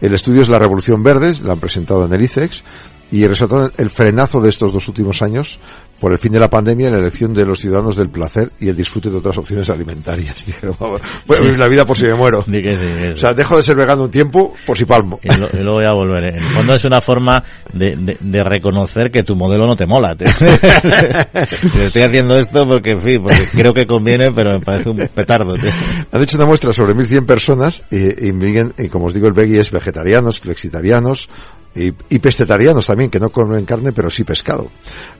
[0.00, 2.62] El estudio es La Revolución Verde, la han presentado en el ICEX,
[3.10, 5.58] y resaltando el frenazo de estos dos últimos años
[6.00, 8.68] por el fin de la pandemia y la elección de los ciudadanos del placer y
[8.68, 10.44] el disfrute de otras opciones alimentarias.
[10.46, 12.40] Dijeron, voy a vivir la vida por si me muero.
[12.40, 15.18] o sea, dejo de ser vegano un tiempo por si palmo.
[15.22, 15.28] Y,
[15.62, 16.34] luego voy a volver.
[16.34, 17.42] En el fondo es una forma
[17.72, 20.14] de, de, reconocer que tu modelo no te mola.
[21.80, 25.54] estoy haciendo esto porque, en fin, porque creo que conviene, pero me parece un petardo.
[26.12, 29.70] Han hecho una muestra sobre 1.100 personas y, y, como os digo, el veggie es
[29.70, 31.28] vegetarianos, flexitarianos,
[31.74, 34.68] y, pescetarianos también, que no comen carne, pero sí pescado.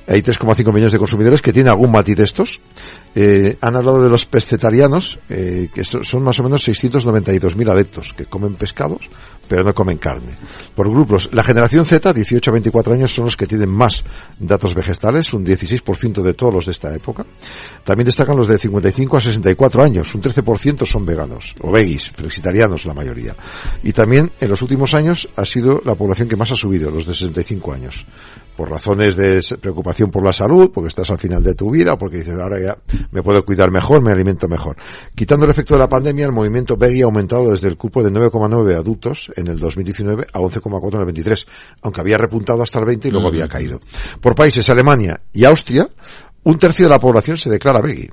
[0.07, 2.61] Hay 3,5 millones de consumidores que tienen algún matiz de estos.
[3.15, 8.27] Eh, han hablado de los pescetarianos, eh, que son más o menos 692.000 adeptos que
[8.27, 9.09] comen pescados,
[9.49, 10.37] pero no comen carne.
[10.75, 14.05] Por grupos, la generación Z, 18 a 24 años, son los que tienen más
[14.39, 17.25] datos vegetales, un 16% de todos los de esta época.
[17.85, 22.85] También destacan los de 55 a 64 años, un 13% son veganos, o veggies, flexitarianos
[22.85, 23.35] la mayoría.
[23.83, 27.07] Y también en los últimos años ha sido la población que más ha subido, los
[27.07, 28.07] de 65 años
[28.57, 32.19] por razones de preocupación por la salud, porque estás al final de tu vida, porque
[32.19, 32.77] dices, ahora ya
[33.11, 34.77] me puedo cuidar mejor, me alimento mejor.
[35.15, 38.11] Quitando el efecto de la pandemia, el movimiento veggie ha aumentado desde el cupo de
[38.11, 41.47] 9,9 adultos en el 2019 a 11,4 en el 23,
[41.83, 43.81] aunque había repuntado hasta el 20 y luego había caído.
[44.21, 45.89] Por países, Alemania y Austria,
[46.45, 48.11] un tercio de la población se declara veggie.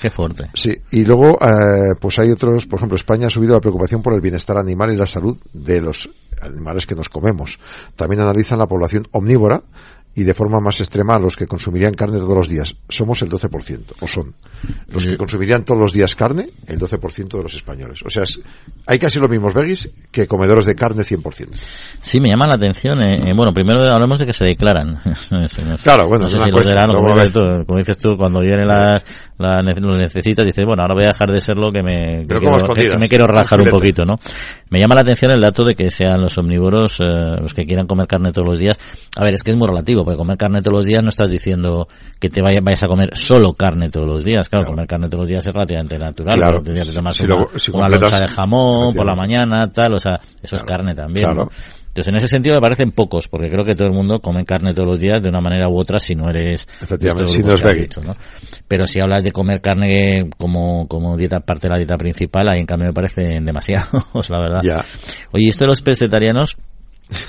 [0.00, 0.50] Qué fuerte.
[0.54, 4.14] Sí, y luego, eh, pues hay otros, por ejemplo, España ha subido la preocupación por
[4.14, 6.08] el bienestar animal y la salud de los
[6.40, 7.58] animales que nos comemos.
[7.96, 9.62] También analizan la población omnívora
[10.18, 12.74] y de forma más extrema los que consumirían carne todos los días.
[12.88, 14.34] Somos el 12%, o son.
[14.88, 18.00] Los que consumirían todos los días carne, el 12% de los españoles.
[18.04, 18.24] O sea,
[18.86, 21.50] hay casi los mismos veggies que comedores de carne 100%.
[22.00, 23.00] Sí, me llama la atención.
[23.00, 25.00] Eh, eh, bueno, primero hablemos de que se declaran.
[25.84, 26.26] claro, bueno,
[27.64, 29.04] como, dices tú, cuando viene las,
[29.38, 32.98] la, lo necesitas, dices, bueno, ahora voy a dejar de ser lo que me, que
[32.98, 34.16] me quiero relajar un poquito, ¿no?
[34.70, 37.04] Me llama la atención el dato de que sean los omnívoros eh,
[37.40, 38.76] los que quieran comer carne todos los días.
[39.16, 41.30] A ver, es que es muy relativo, porque comer carne todos los días no estás
[41.30, 41.86] diciendo
[42.18, 44.48] que te vayas, vayas a comer solo carne todos los días.
[44.48, 46.36] Claro, comer carne todos los días es relativamente natural.
[46.36, 46.62] Claro.
[46.62, 47.14] Tendrías que tomar
[47.74, 51.26] una, loncha de jamón por la mañana, tal, o sea, eso es carne también.
[51.26, 51.48] Claro.
[51.98, 54.72] Entonces, en ese sentido me parecen pocos, porque creo que todo el mundo come carne
[54.72, 56.68] todos los días de una manera u otra si no eres...
[56.80, 57.88] Efectivamente, si no es veggie.
[58.04, 58.14] ¿no?
[58.68, 62.60] Pero si hablas de comer carne como, como dieta, parte de la dieta principal, ahí
[62.60, 64.60] en cambio me parecen demasiados, la verdad.
[64.62, 64.84] Ya.
[65.32, 66.56] Oye, esto de los pescetarianos,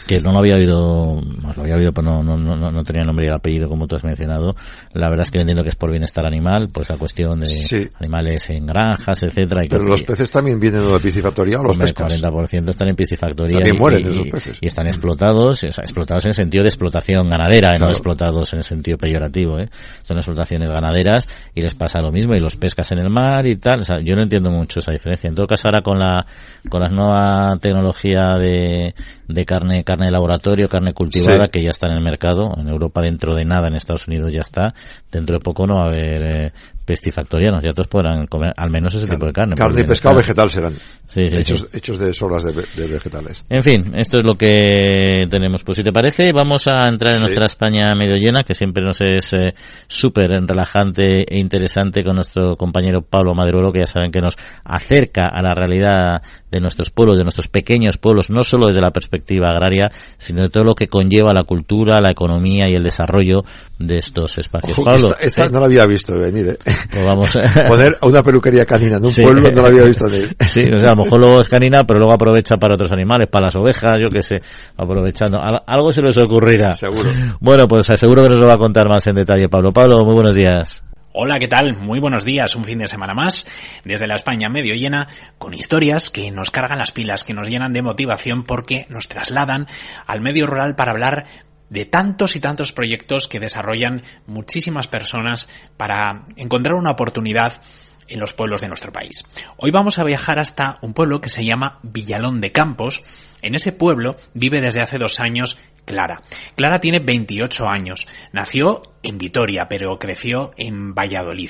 [0.08, 3.04] que no lo había oído, no lo había oído, pero no, no, no, no tenía
[3.04, 4.56] nombre y apellido como tú has mencionado.
[4.94, 8.50] La verdad es que entiendo que es por bienestar animal, pues la cuestión de animales
[8.50, 9.64] en granjas, etcétera.
[9.70, 12.14] pero los peces también vienen de piscifactoría o los pescas.
[12.14, 13.58] El 40% están en piscifactoría.
[13.58, 14.58] También y, mueren esos peces.
[14.62, 18.60] Y están explotados, o sea, explotados en el sentido de explotación ganadera, no explotados en
[18.60, 19.70] el sentido peyorativo, ¿eh?
[20.04, 23.56] Son explotaciones ganaderas y les pasa lo mismo y los pescas en el mar y
[23.56, 23.82] tal.
[23.82, 25.30] O sea, yo no entiendo mucho esa diferencia.
[25.30, 26.26] En todo caso, ahora con la,
[26.70, 28.94] con la nueva tecnología de,
[29.30, 32.52] de carne, carne de laboratorio, carne cultivada, que ya está en el mercado.
[32.58, 34.74] En Europa dentro de nada, en Estados Unidos ya está.
[35.12, 36.52] Dentro de poco no va a haber eh,
[36.90, 39.54] pestifactorianos, ya todos podrán comer al menos ese tipo de carne.
[39.56, 40.74] Carne y pescado vegetal serán.
[41.16, 43.46] hechos, hechos de sobras de, vegetales.
[43.48, 45.64] En fin, esto es lo que tenemos.
[45.64, 49.02] Pues si te parece, vamos a entrar en nuestra España medio llena, que siempre nos
[49.02, 49.54] es eh,
[49.88, 55.28] súper relajante e interesante con nuestro compañero Pablo Maduro, que ya saben que nos acerca
[55.32, 59.52] a la realidad de nuestros pueblos, de nuestros pequeños pueblos, no solo desde la perspectiva
[59.52, 63.44] agraria, sino de todo lo que conlleva la cultura, la economía y el desarrollo
[63.78, 64.80] de estos espacios.
[64.84, 66.48] Pablo, esta, no la había visto venir.
[66.48, 66.58] ¿eh?
[66.92, 70.36] Pues vamos Poner una peluquería canina en un pueblo no la había visto venir.
[70.40, 73.28] Sí, o sea, a lo mejor luego es canina, pero luego aprovecha para otros animales,
[73.28, 74.42] para las ovejas, yo qué sé,
[74.76, 75.40] aprovechando.
[75.66, 76.74] Algo se les ocurrirá.
[76.74, 77.10] Seguro.
[77.40, 79.72] Bueno, pues seguro que nos lo va a contar más en detalle Pablo.
[79.72, 80.84] Pablo, muy buenos días.
[81.12, 81.76] Hola, ¿qué tal?
[81.76, 83.48] Muy buenos días, un fin de semana más,
[83.84, 85.08] desde la España medio llena,
[85.40, 89.66] con historias que nos cargan las pilas, que nos llenan de motivación porque nos trasladan
[90.06, 91.26] al medio rural para hablar
[91.70, 97.62] de tantos y tantos proyectos que desarrollan muchísimas personas para encontrar una oportunidad
[98.10, 99.24] en los pueblos de nuestro país.
[99.58, 103.02] Hoy vamos a viajar hasta un pueblo que se llama Villalón de Campos.
[103.42, 105.58] En ese pueblo vive desde hace dos años
[105.90, 106.22] Clara.
[106.56, 108.08] Clara tiene 28 años.
[108.32, 111.50] Nació en Vitoria, pero creció en Valladolid.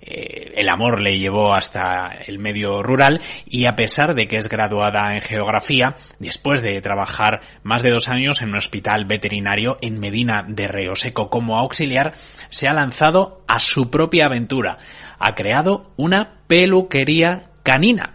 [0.00, 4.48] Eh, el amor le llevó hasta el medio rural y a pesar de que es
[4.48, 10.00] graduada en geografía, después de trabajar más de dos años en un hospital veterinario en
[10.00, 12.14] Medina de Río Seco como auxiliar,
[12.48, 14.78] se ha lanzado a su propia aventura.
[15.18, 18.14] Ha creado una peluquería canina.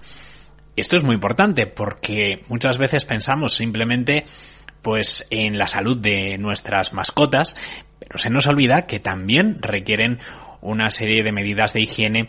[0.76, 4.24] Esto es muy importante porque muchas veces pensamos simplemente
[4.86, 7.58] pues en la salud de nuestras mascotas,
[7.98, 10.20] pero se nos olvida que también requieren
[10.62, 12.28] una serie de medidas de higiene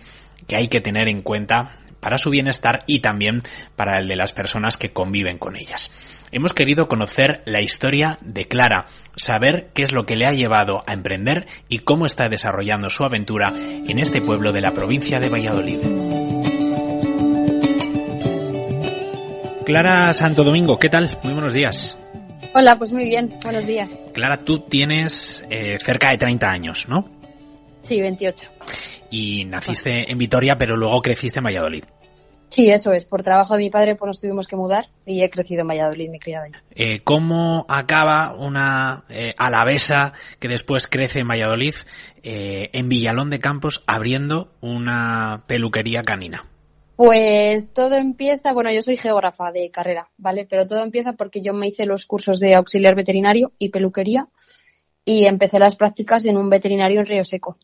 [0.49, 3.43] que hay que tener en cuenta para su bienestar y también
[3.77, 6.27] para el de las personas que conviven con ellas.
[6.33, 8.87] Hemos querido conocer la historia de Clara,
[9.17, 13.05] saber qué es lo que le ha llevado a emprender y cómo está desarrollando su
[13.05, 15.81] aventura en este pueblo de la provincia de Valladolid.
[19.67, 21.19] Clara Santo Domingo, ¿qué tal?
[21.23, 21.99] Muy buenos días.
[22.55, 23.95] Hola, pues muy bien, buenos días.
[24.13, 27.05] Clara, tú tienes eh, cerca de 30 años, ¿no?
[27.83, 28.51] Sí, 28.
[29.11, 31.85] Y naciste en Vitoria, pero luego creciste en Valladolid.
[32.49, 33.05] Sí, eso es.
[33.05, 36.11] Por trabajo de mi padre pues nos tuvimos que mudar y he crecido en Valladolid,
[36.11, 41.75] me he criado Eh, ¿Cómo acaba una eh, alavesa que después crece en Valladolid,
[42.23, 46.45] eh, en Villalón de Campos, abriendo una peluquería canina?
[46.97, 50.47] Pues todo empieza, bueno, yo soy geógrafa de carrera, ¿vale?
[50.49, 54.29] Pero todo empieza porque yo me hice los cursos de auxiliar veterinario y peluquería
[55.05, 57.59] y empecé las prácticas en un veterinario en Río Seco.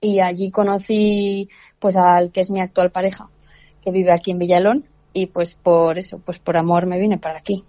[0.00, 3.28] Y allí conocí pues al que es mi actual pareja,
[3.84, 7.38] que vive aquí en Villalón y pues por eso, pues por amor me vine para
[7.38, 7.62] aquí,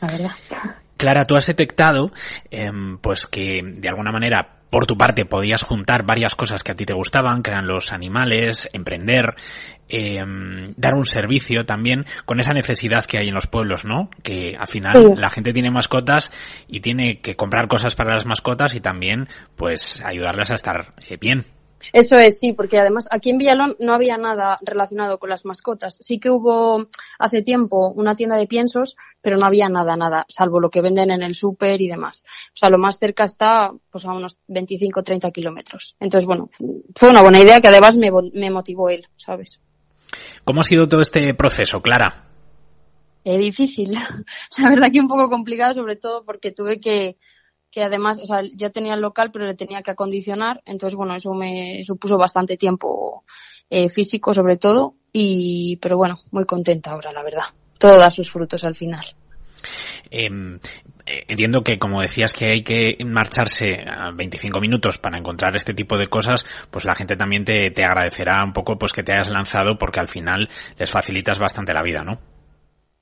[0.00, 0.30] la verdad.
[0.96, 2.10] Clara, tú has detectado
[2.50, 6.74] em, pues que de alguna manera por tu parte podías juntar varias cosas que a
[6.74, 9.34] ti te gustaban, que eran los animales, emprender,
[9.88, 10.22] eh,
[10.76, 14.10] dar un servicio también con esa necesidad que hay en los pueblos, ¿no?
[14.22, 16.32] Que al final la gente tiene mascotas
[16.68, 21.16] y tiene que comprar cosas para las mascotas y también pues ayudarlas a estar eh,
[21.20, 21.44] bien.
[21.92, 25.98] Eso es, sí, porque además aquí en Villalón no había nada relacionado con las mascotas.
[26.00, 26.86] Sí que hubo
[27.18, 31.10] hace tiempo una tienda de piensos, pero no había nada, nada, salvo lo que venden
[31.10, 32.24] en el súper y demás.
[32.54, 35.96] O sea, lo más cerca está pues a unos 25 30 kilómetros.
[36.00, 36.48] Entonces, bueno,
[36.94, 39.60] fue una buena idea que además me, me motivó él, ¿sabes?
[40.44, 42.26] ¿Cómo ha sido todo este proceso, Clara?
[43.24, 43.90] Eh, difícil.
[44.58, 47.16] La verdad que un poco complicado, sobre todo porque tuve que
[47.76, 50.62] que además, o sea, ya tenía el local, pero le tenía que acondicionar.
[50.64, 53.22] Entonces, bueno, eso me supuso bastante tiempo
[53.68, 54.94] eh, físico, sobre todo.
[55.12, 57.44] Y, pero bueno, muy contenta ahora, la verdad.
[57.76, 59.04] Todo da sus frutos al final.
[60.10, 60.54] Em,
[61.04, 65.74] eh, entiendo que, como decías, que hay que marcharse a 25 minutos para encontrar este
[65.74, 69.12] tipo de cosas, pues la gente también te, te agradecerá un poco pues que te
[69.12, 70.48] hayas lanzado porque al final
[70.78, 72.18] les facilitas bastante la vida, ¿no?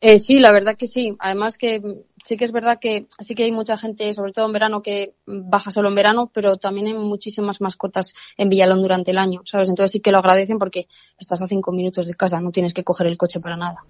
[0.01, 1.14] Eh, sí, la verdad que sí.
[1.18, 1.81] Además que
[2.25, 5.12] sí que es verdad que sí que hay mucha gente, sobre todo en verano, que
[5.27, 9.68] baja solo en verano, pero también hay muchísimas mascotas en Villalón durante el año, ¿sabes?
[9.68, 10.87] Entonces sí que lo agradecen porque
[11.18, 13.85] estás a cinco minutos de casa, no tienes que coger el coche para nada.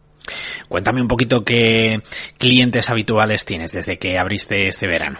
[0.69, 2.01] Cuéntame un poquito qué
[2.37, 5.19] clientes habituales tienes desde que abriste este verano.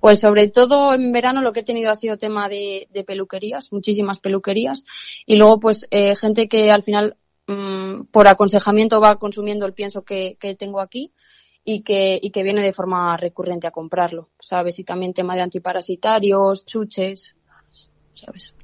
[0.00, 4.20] Pues sobre todo en verano lo que he tenido ha sido tema de, peluquerías, muchísimas
[4.20, 4.84] peluquerías,
[5.26, 7.16] y luego pues eh, gente que al final
[7.50, 11.14] Mm, por aconsejamiento va consumiendo el pienso que, que tengo aquí
[11.70, 14.78] y que, y que viene de forma recurrente a comprarlo, ¿sabes?
[14.78, 17.36] Y también tema de antiparasitarios, chuches,
[18.14, 18.54] ¿sabes?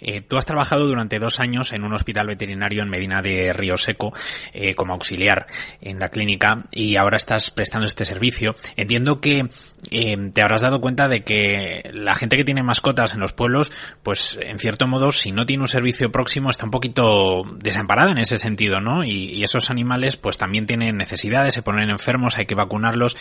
[0.00, 3.76] Eh, tú has trabajado durante dos años en un hospital veterinario en Medina de Río
[3.76, 4.12] Seco
[4.52, 5.46] eh, como auxiliar
[5.80, 8.54] en la clínica y ahora estás prestando este servicio.
[8.76, 9.42] Entiendo que
[9.90, 13.72] eh, te habrás dado cuenta de que la gente que tiene mascotas en los pueblos,
[14.02, 18.18] pues en cierto modo, si no tiene un servicio próximo, está un poquito desamparada en
[18.18, 19.04] ese sentido, ¿no?
[19.04, 23.16] Y, y esos animales, pues también tienen necesidades, se ponen enfermos, hay que vacunarlos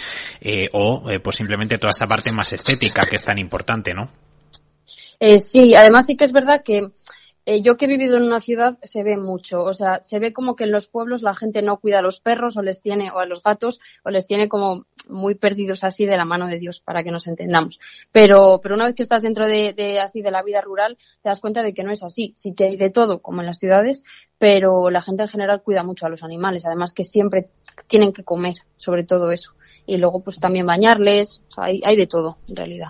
[0.73, 4.09] o pues simplemente toda esta parte más estética que es tan importante, ¿no?
[5.26, 6.91] Eh, sí, además sí que es verdad que
[7.45, 10.34] eh, yo que he vivido en una ciudad se ve mucho, o sea, se ve
[10.34, 13.09] como que en los pueblos la gente no cuida a los perros o les tiene,
[13.09, 16.59] o a los gatos, o les tiene como muy perdidos así de la mano de
[16.59, 17.80] Dios, para que nos entendamos.
[18.11, 21.39] Pero, pero una vez que estás dentro de, así de la vida rural, te das
[21.39, 22.34] cuenta de que no es así.
[22.36, 24.03] Sí que hay de todo, como en las ciudades,
[24.38, 27.47] pero la gente en general cuida mucho a los animales, además que siempre
[27.88, 29.53] tienen que comer, sobre todo eso.
[29.86, 32.89] Y luego pues también bañarles, o sea, hay, hay de todo, en realidad.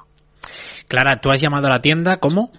[0.87, 2.51] Clara, ¿tú has llamado a la tienda cómo?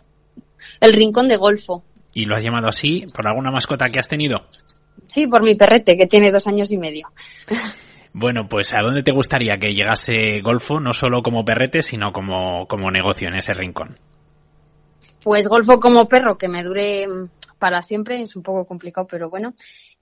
[0.81, 1.85] El Rincón de Golfo.
[2.13, 4.47] ¿Y lo has llamado así por alguna mascota que has tenido?
[5.07, 7.09] Sí, por mi perrete, que tiene dos años y medio.
[8.17, 12.65] Bueno, pues ¿a dónde te gustaría que llegase Golfo, no solo como perrete, sino como,
[12.69, 13.99] como negocio en ese rincón?
[15.21, 17.09] Pues Golfo como perro, que me dure
[17.59, 19.55] para siempre, es un poco complicado, pero bueno.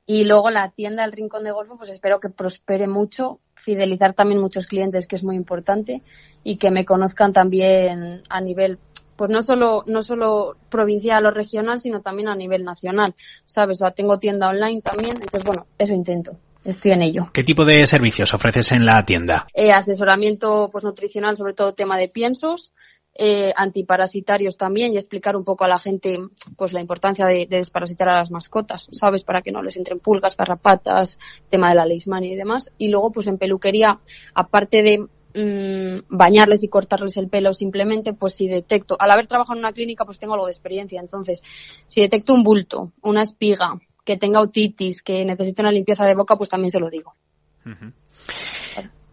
[0.05, 4.41] Y luego la tienda El Rincón de Golfo, pues espero que prospere mucho, fidelizar también
[4.41, 6.03] muchos clientes, que es muy importante,
[6.45, 8.79] y que me conozcan también a nivel,
[9.17, 13.15] pues no solo, no solo provincial o regional, sino también a nivel nacional,
[13.47, 13.79] ¿sabes?
[13.79, 16.37] O sea, tengo tienda online también, entonces bueno, eso intento.
[16.65, 17.29] Estoy en ello.
[17.33, 19.47] ¿Qué tipo de servicios ofreces en la tienda?
[19.53, 22.73] Eh, asesoramiento pues nutricional, sobre todo tema de piensos,
[23.15, 26.19] eh, antiparasitarios también y explicar un poco a la gente
[26.57, 29.23] pues la importancia de, desparasitar a las mascotas, ¿sabes?
[29.25, 31.19] Para que no les entren pulgas, garrapatas,
[31.51, 32.73] tema de la leishmania y demás.
[32.79, 34.01] Y luego pues en peluquería,
[34.35, 39.59] aparte de mm, bañarles y cortarles el pelo simplemente, pues si detecto, al haber trabajado
[39.59, 41.43] en una clínica pues tengo algo de experiencia, entonces
[41.87, 46.37] si detecto un bulto, una espiga, que tenga otitis, que necesite una limpieza de boca,
[46.37, 47.15] pues también se lo digo.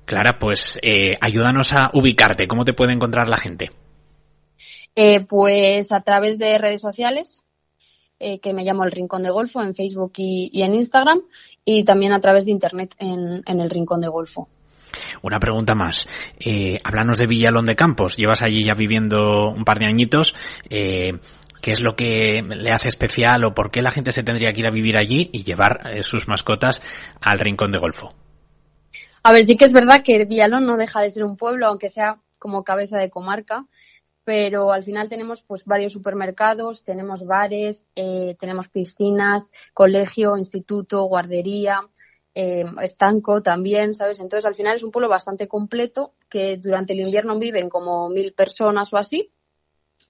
[0.05, 2.47] Clara, pues eh, ayúdanos a ubicarte.
[2.47, 3.69] ¿Cómo te puede encontrar la gente?
[4.95, 7.43] Eh, pues a través de redes sociales,
[8.19, 11.21] eh, que me llamo El Rincón de Golfo en Facebook y, y en Instagram,
[11.63, 14.49] y también a través de Internet en, en El Rincón de Golfo.
[15.21, 16.07] Una pregunta más.
[16.39, 18.17] Eh, háblanos de Villalón de Campos.
[18.17, 20.33] Llevas allí ya viviendo un par de añitos.
[20.69, 21.19] Eh,
[21.61, 24.61] ¿Qué es lo que le hace especial o por qué la gente se tendría que
[24.61, 26.81] ir a vivir allí y llevar eh, sus mascotas
[27.21, 28.13] al rincón de Golfo?
[29.23, 31.89] A ver, sí que es verdad que Villalón no deja de ser un pueblo, aunque
[31.89, 33.65] sea como cabeza de comarca,
[34.29, 41.79] pero al final tenemos pues varios supermercados, tenemos bares, eh, tenemos piscinas, colegio, instituto, guardería,
[42.35, 44.19] eh, estanco también, ¿sabes?
[44.19, 48.33] Entonces al final es un pueblo bastante completo que durante el invierno viven como mil
[48.33, 49.31] personas o así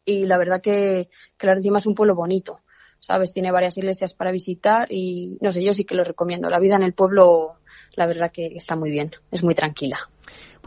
[0.03, 1.07] y la verdad que,
[1.37, 2.59] claro, encima es un pueblo bonito,
[2.99, 3.31] ¿sabes?
[3.31, 6.49] Tiene varias iglesias para visitar y no sé, yo sí que lo recomiendo.
[6.49, 7.53] La vida en el pueblo,
[7.95, 10.09] la verdad que está muy bien, es muy tranquila.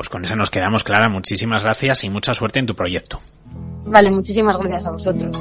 [0.03, 1.09] Pues con eso nos quedamos, Clara.
[1.09, 3.21] Muchísimas gracias y mucha suerte en tu proyecto.
[3.87, 5.41] Vale, muchísimas gracias a vosotros.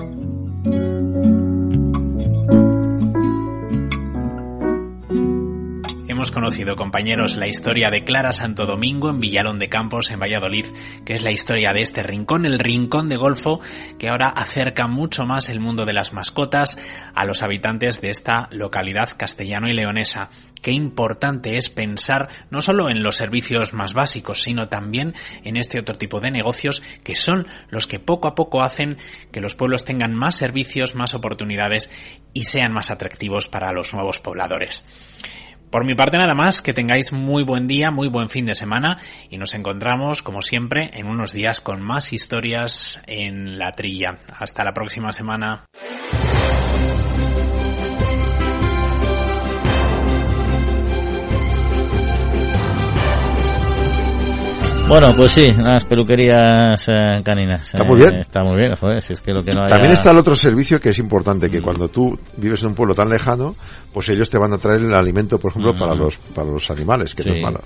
[6.22, 10.68] Hemos conocido, compañeros, la historia de Clara Santo Domingo en Villalón de Campos, en Valladolid,
[11.04, 13.60] que es la historia de este rincón, el rincón de Golfo,
[13.98, 16.78] que ahora acerca mucho más el mundo de las mascotas
[17.16, 20.30] a los habitantes de esta localidad castellano y leonesa.
[20.62, 25.80] Qué importante es pensar no solo en los servicios más básicos, sino también en este
[25.80, 28.98] otro tipo de negocios que son los que poco a poco hacen
[29.32, 31.90] que los pueblos tengan más servicios, más oportunidades
[32.32, 34.84] y sean más atractivos para los nuevos pobladores.
[35.72, 38.98] Por mi parte nada más, que tengáis muy buen día, muy buen fin de semana
[39.30, 44.18] y nos encontramos como siempre en unos días con más historias en la trilla.
[44.38, 45.66] Hasta la próxima semana.
[54.92, 57.66] Bueno, pues sí, las peluquerías eh, caninas.
[57.74, 58.16] Está muy bien.
[58.16, 59.74] Eh, está muy bien, joder, si es que lo que no haya...
[59.76, 62.94] También está el otro servicio que es importante, que cuando tú vives en un pueblo
[62.94, 63.56] tan lejano,
[63.94, 67.14] pues ellos te van a traer el alimento, por ejemplo, para los para los animales,
[67.14, 67.60] que no es malo.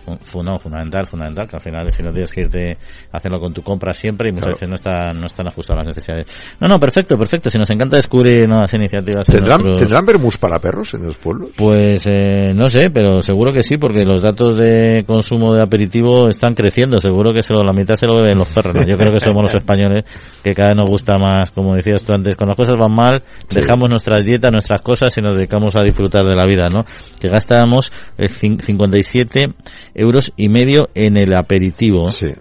[0.43, 2.78] no, fundamental, fundamental, que al final si no tienes que irte
[3.11, 4.55] a hacerlo con tu compra siempre y muchas Claro.
[4.57, 6.28] veces no están, no están ajustadas las necesidades.
[6.59, 9.28] No, no, perfecto, perfecto, si nos encanta descubrir nuevas iniciativas.
[9.30, 11.49] en ¿Tendrán, nuestros- ¿Tendrán vermús para perros en los pueblos?
[11.57, 16.28] Pues eh, no sé, pero seguro que sí, porque los datos de consumo de aperitivo
[16.28, 16.99] están creciendo.
[16.99, 18.76] Seguro que se lo, la mitad se lo beben los perros.
[18.76, 18.84] ¿no?
[18.86, 20.03] Yo creo que somos los españoles
[20.43, 23.24] que cada vez nos gusta más, como decías tú antes, cuando las cosas van mal,
[23.49, 26.86] dejamos nuestras dietas, nuestras cosas y nos dedicamos a disfrutar de la vida, ¿no?
[27.20, 29.53] Que gastamos eh, cin- 57
[29.93, 32.07] euros y medio en el aperitivo.
[32.09, 32.32] Sí.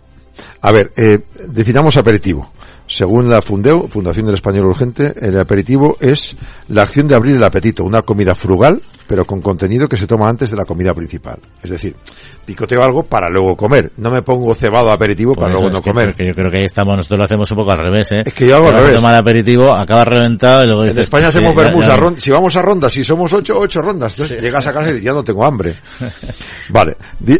[0.60, 1.18] A ver, eh,
[1.48, 2.52] definamos aperitivo.
[2.86, 6.36] Según la Fundeu, Fundación del Español Urgente, el aperitivo es
[6.68, 10.28] la acción de abrir el apetito, una comida frugal, pero con contenido que se toma
[10.28, 11.38] antes de la comida principal.
[11.62, 11.94] Es decir,
[12.46, 13.92] picoteo algo para luego comer.
[13.98, 16.06] No me pongo cebado aperitivo para luego no que- comer.
[16.06, 18.22] porque yo creo que ahí estamos, nosotros lo hacemos un poco al revés, ¿eh?
[18.24, 18.96] Es que yo hago al que revés.
[18.96, 21.92] toma el aperitivo, acaba reventado y luego En dices, España "Sí, hacemos ya- vermús ya
[21.92, 22.02] a no".
[22.02, 22.22] rondas.
[22.22, 24.12] Si vamos a rondas, si somos ocho, ocho rondas.
[24.12, 25.74] Entonces llegas a casa y dices, ya no tengo hambre.
[26.70, 26.96] Vale.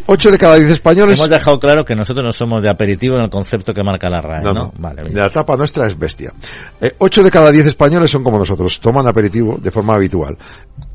[0.07, 1.19] Ocho de cada diez españoles.
[1.19, 4.21] Hemos dejado claro que nosotros no somos de aperitivo en el concepto que marca la
[4.21, 4.53] RAE, ¿no?
[4.53, 4.73] No.
[4.79, 5.17] Vale, bien.
[5.17, 6.33] La tapa nuestra es bestia.
[6.81, 10.37] Eh, Ocho de cada diez españoles son como nosotros, toman aperitivo de forma habitual.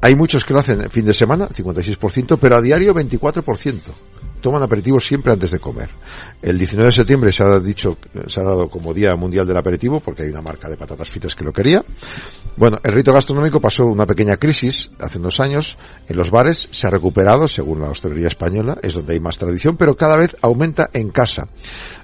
[0.02, 3.80] Hay muchos que lo hacen en fin de semana, 56%, pero a diario 24%.
[4.42, 5.90] Toman aperitivo siempre antes de comer.
[6.42, 10.00] El 19 de septiembre se ha dicho, se ha dado como Día Mundial del Aperitivo,
[10.00, 11.84] porque hay una marca de patatas fritas que lo quería.
[12.56, 15.78] Bueno, el rito gastronómico pasó una pequeña crisis hace unos años
[16.08, 19.78] en los bares, se ha recuperado según la hostelería española, es donde hay más tradición,
[19.78, 21.48] pero cada vez aumenta en casa.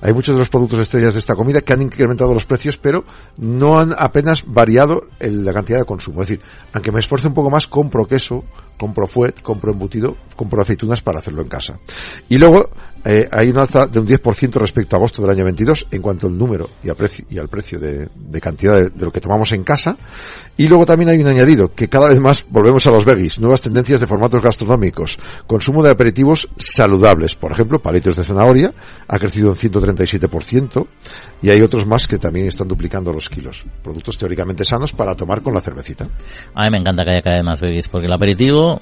[0.02, 3.04] Hay muchos de los productos estrellas de esta comida que han incrementado los precios, pero
[3.38, 6.22] no han apenas variado el- la cantidad de consumo.
[6.22, 8.44] Es decir, aunque me esfuerce un poco más, compro queso,
[8.78, 11.80] compro fuet, compro embutido, compro aceitunas para hacerlo en casa.
[12.30, 12.70] Y luego
[13.08, 16.26] eh, hay una alza de un 10% respecto a agosto del año 22 en cuanto
[16.26, 18.10] al número y, a precio, y al precio de,
[18.42, 19.96] cantidad de, de lo que tomamos en casa.
[20.58, 23.62] Y luego también hay un añadido, que cada vez más volvemos a los veggies, nuevas
[23.62, 28.74] tendencias de formatos gastronómicos, consumo de aperitivos saludables, por ejemplo, palitos de zanahoria,
[29.08, 30.88] ha crecido un 137%,
[31.42, 33.66] y hay otros más que también están duplicando los kilos.
[33.84, 36.06] Productos teóricamente sanos para tomar con la cervecita.
[36.56, 38.82] A mí me encanta que haya cada vez más babies, porque el aperitivo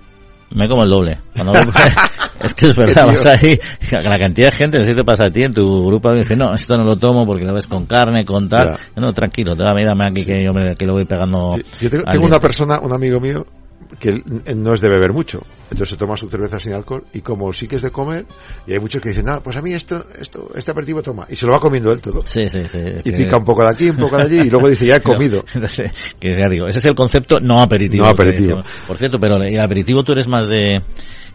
[0.54, 1.20] me como el doble.
[1.34, 1.54] Cuando
[2.44, 3.60] es que es verdad, vas ahí,
[3.92, 6.36] la cantidad de gente, no sé si te pasa a ti en tu grupo, dice,
[6.36, 8.78] no, esto no lo tomo porque lo ves con carne, con tal.
[8.96, 11.58] No, tranquilo, te dame dame aquí que yo me, que lo voy pegando.
[11.80, 13.46] Yo tengo, una persona, un amigo mío,
[14.00, 14.24] que
[14.56, 15.42] no es de beber mucho.
[15.64, 18.26] entonces se toma su cerveza sin alcohol y como sí que es de comer,
[18.68, 21.36] y hay muchos que dicen, ah, pues a mí esto, esto, este aperitivo toma, y
[21.36, 22.22] se lo va comiendo él todo.
[22.26, 22.80] Sí, sí, sí.
[23.04, 25.02] Y pica un poco de aquí, un poco de allí, y luego dice, ya he
[25.04, 25.44] comido.
[26.20, 28.06] que ya digo, ese es el concepto no aperitivo.
[28.06, 28.62] No aperitivo.
[28.88, 30.82] Por cierto, pero el aperitivo tú eres más de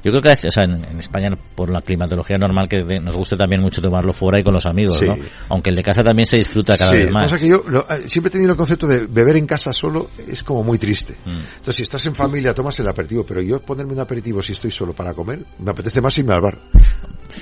[0.02, 3.60] yo creo que o sea, en, España, por la climatología normal, que nos gusta también
[3.60, 5.16] mucho tomarlo fuera y con los amigos, ¿no?
[5.48, 7.32] Aunque el de casa también se disfruta cada vez más.
[7.34, 10.62] que yo eh, siempre he tenido el concepto de beber en casa solo es como
[10.62, 11.14] muy triste.
[11.24, 11.38] Mm.
[11.56, 14.70] Entonces, si estás en familia, tomas el aperitivo, pero yo ponerme un aperitivo si estoy
[14.70, 16.58] solo para comer, me apetece más irme al bar.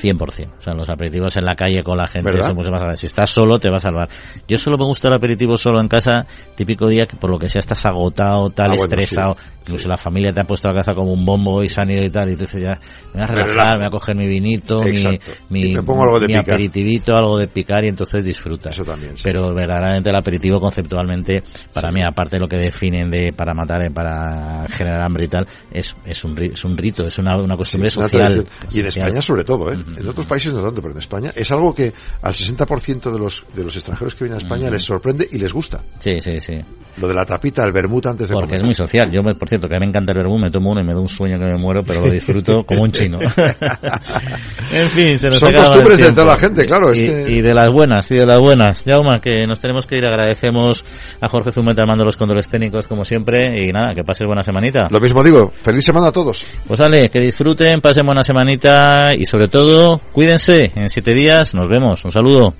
[0.02, 0.58] 100%.
[0.58, 3.30] O sea, los aperitivos en la calle con la gente son mucho más Si estás
[3.30, 4.08] solo, te va a salvar.
[4.48, 7.48] Yo solo me gusta el aperitivo solo en casa, típico día que por lo que
[7.48, 9.36] sea estás agotado, tal, ah, estresado.
[9.66, 12.30] Incluso la familia te ha puesto la cabeza como un bombo y sanido y tal,
[12.30, 12.78] y tú dices ya,
[13.12, 17.16] me voy a relajar, me voy a coger mi vinito, mi, mi, algo de aperitivito,
[17.16, 18.72] algo de picar y entonces disfrutas.
[18.72, 19.14] Eso también.
[19.22, 21.42] Pero verdaderamente el aperitivo conceptualmente,
[21.72, 25.28] para mí, aparte de lo que definen de para matar, eh, para generar hambre y
[25.28, 28.46] tal, es, es, un, es un rito, es una, una costumbre social.
[28.70, 29.74] Y en España sobre todo, ¿eh?
[29.74, 31.92] En otros países no tanto, pero en España es algo que
[32.22, 35.52] al 60% de los, de los extranjeros que vienen a España les sorprende y les
[35.52, 35.82] gusta.
[35.98, 36.60] Sí, sí, sí.
[37.00, 39.10] Lo de la tapita, el vermut antes de Porque es muy social.
[39.10, 41.08] Yo, por cierto, que me encanta el vermut, me tomo uno y me da un
[41.08, 43.18] sueño que me muero, pero lo disfruto como un chino.
[44.72, 46.94] en fin, se nos Son costumbres de toda la gente, claro.
[46.94, 48.84] Y, de las buenas, y de las buenas.
[48.84, 50.06] Yauma, que nos tenemos que ir.
[50.06, 50.84] Agradecemos
[51.20, 53.62] a Jorge Zumeta mando los controles técnicos, como siempre.
[53.62, 54.88] Y nada, que pases buena semanita.
[54.90, 55.52] Lo mismo digo.
[55.62, 56.44] Feliz semana a todos.
[56.66, 60.72] Pues dale, que disfruten, pasen buena semanita y sobre todo, cuídense.
[60.74, 62.04] En siete días nos vemos.
[62.04, 62.54] Un saludo.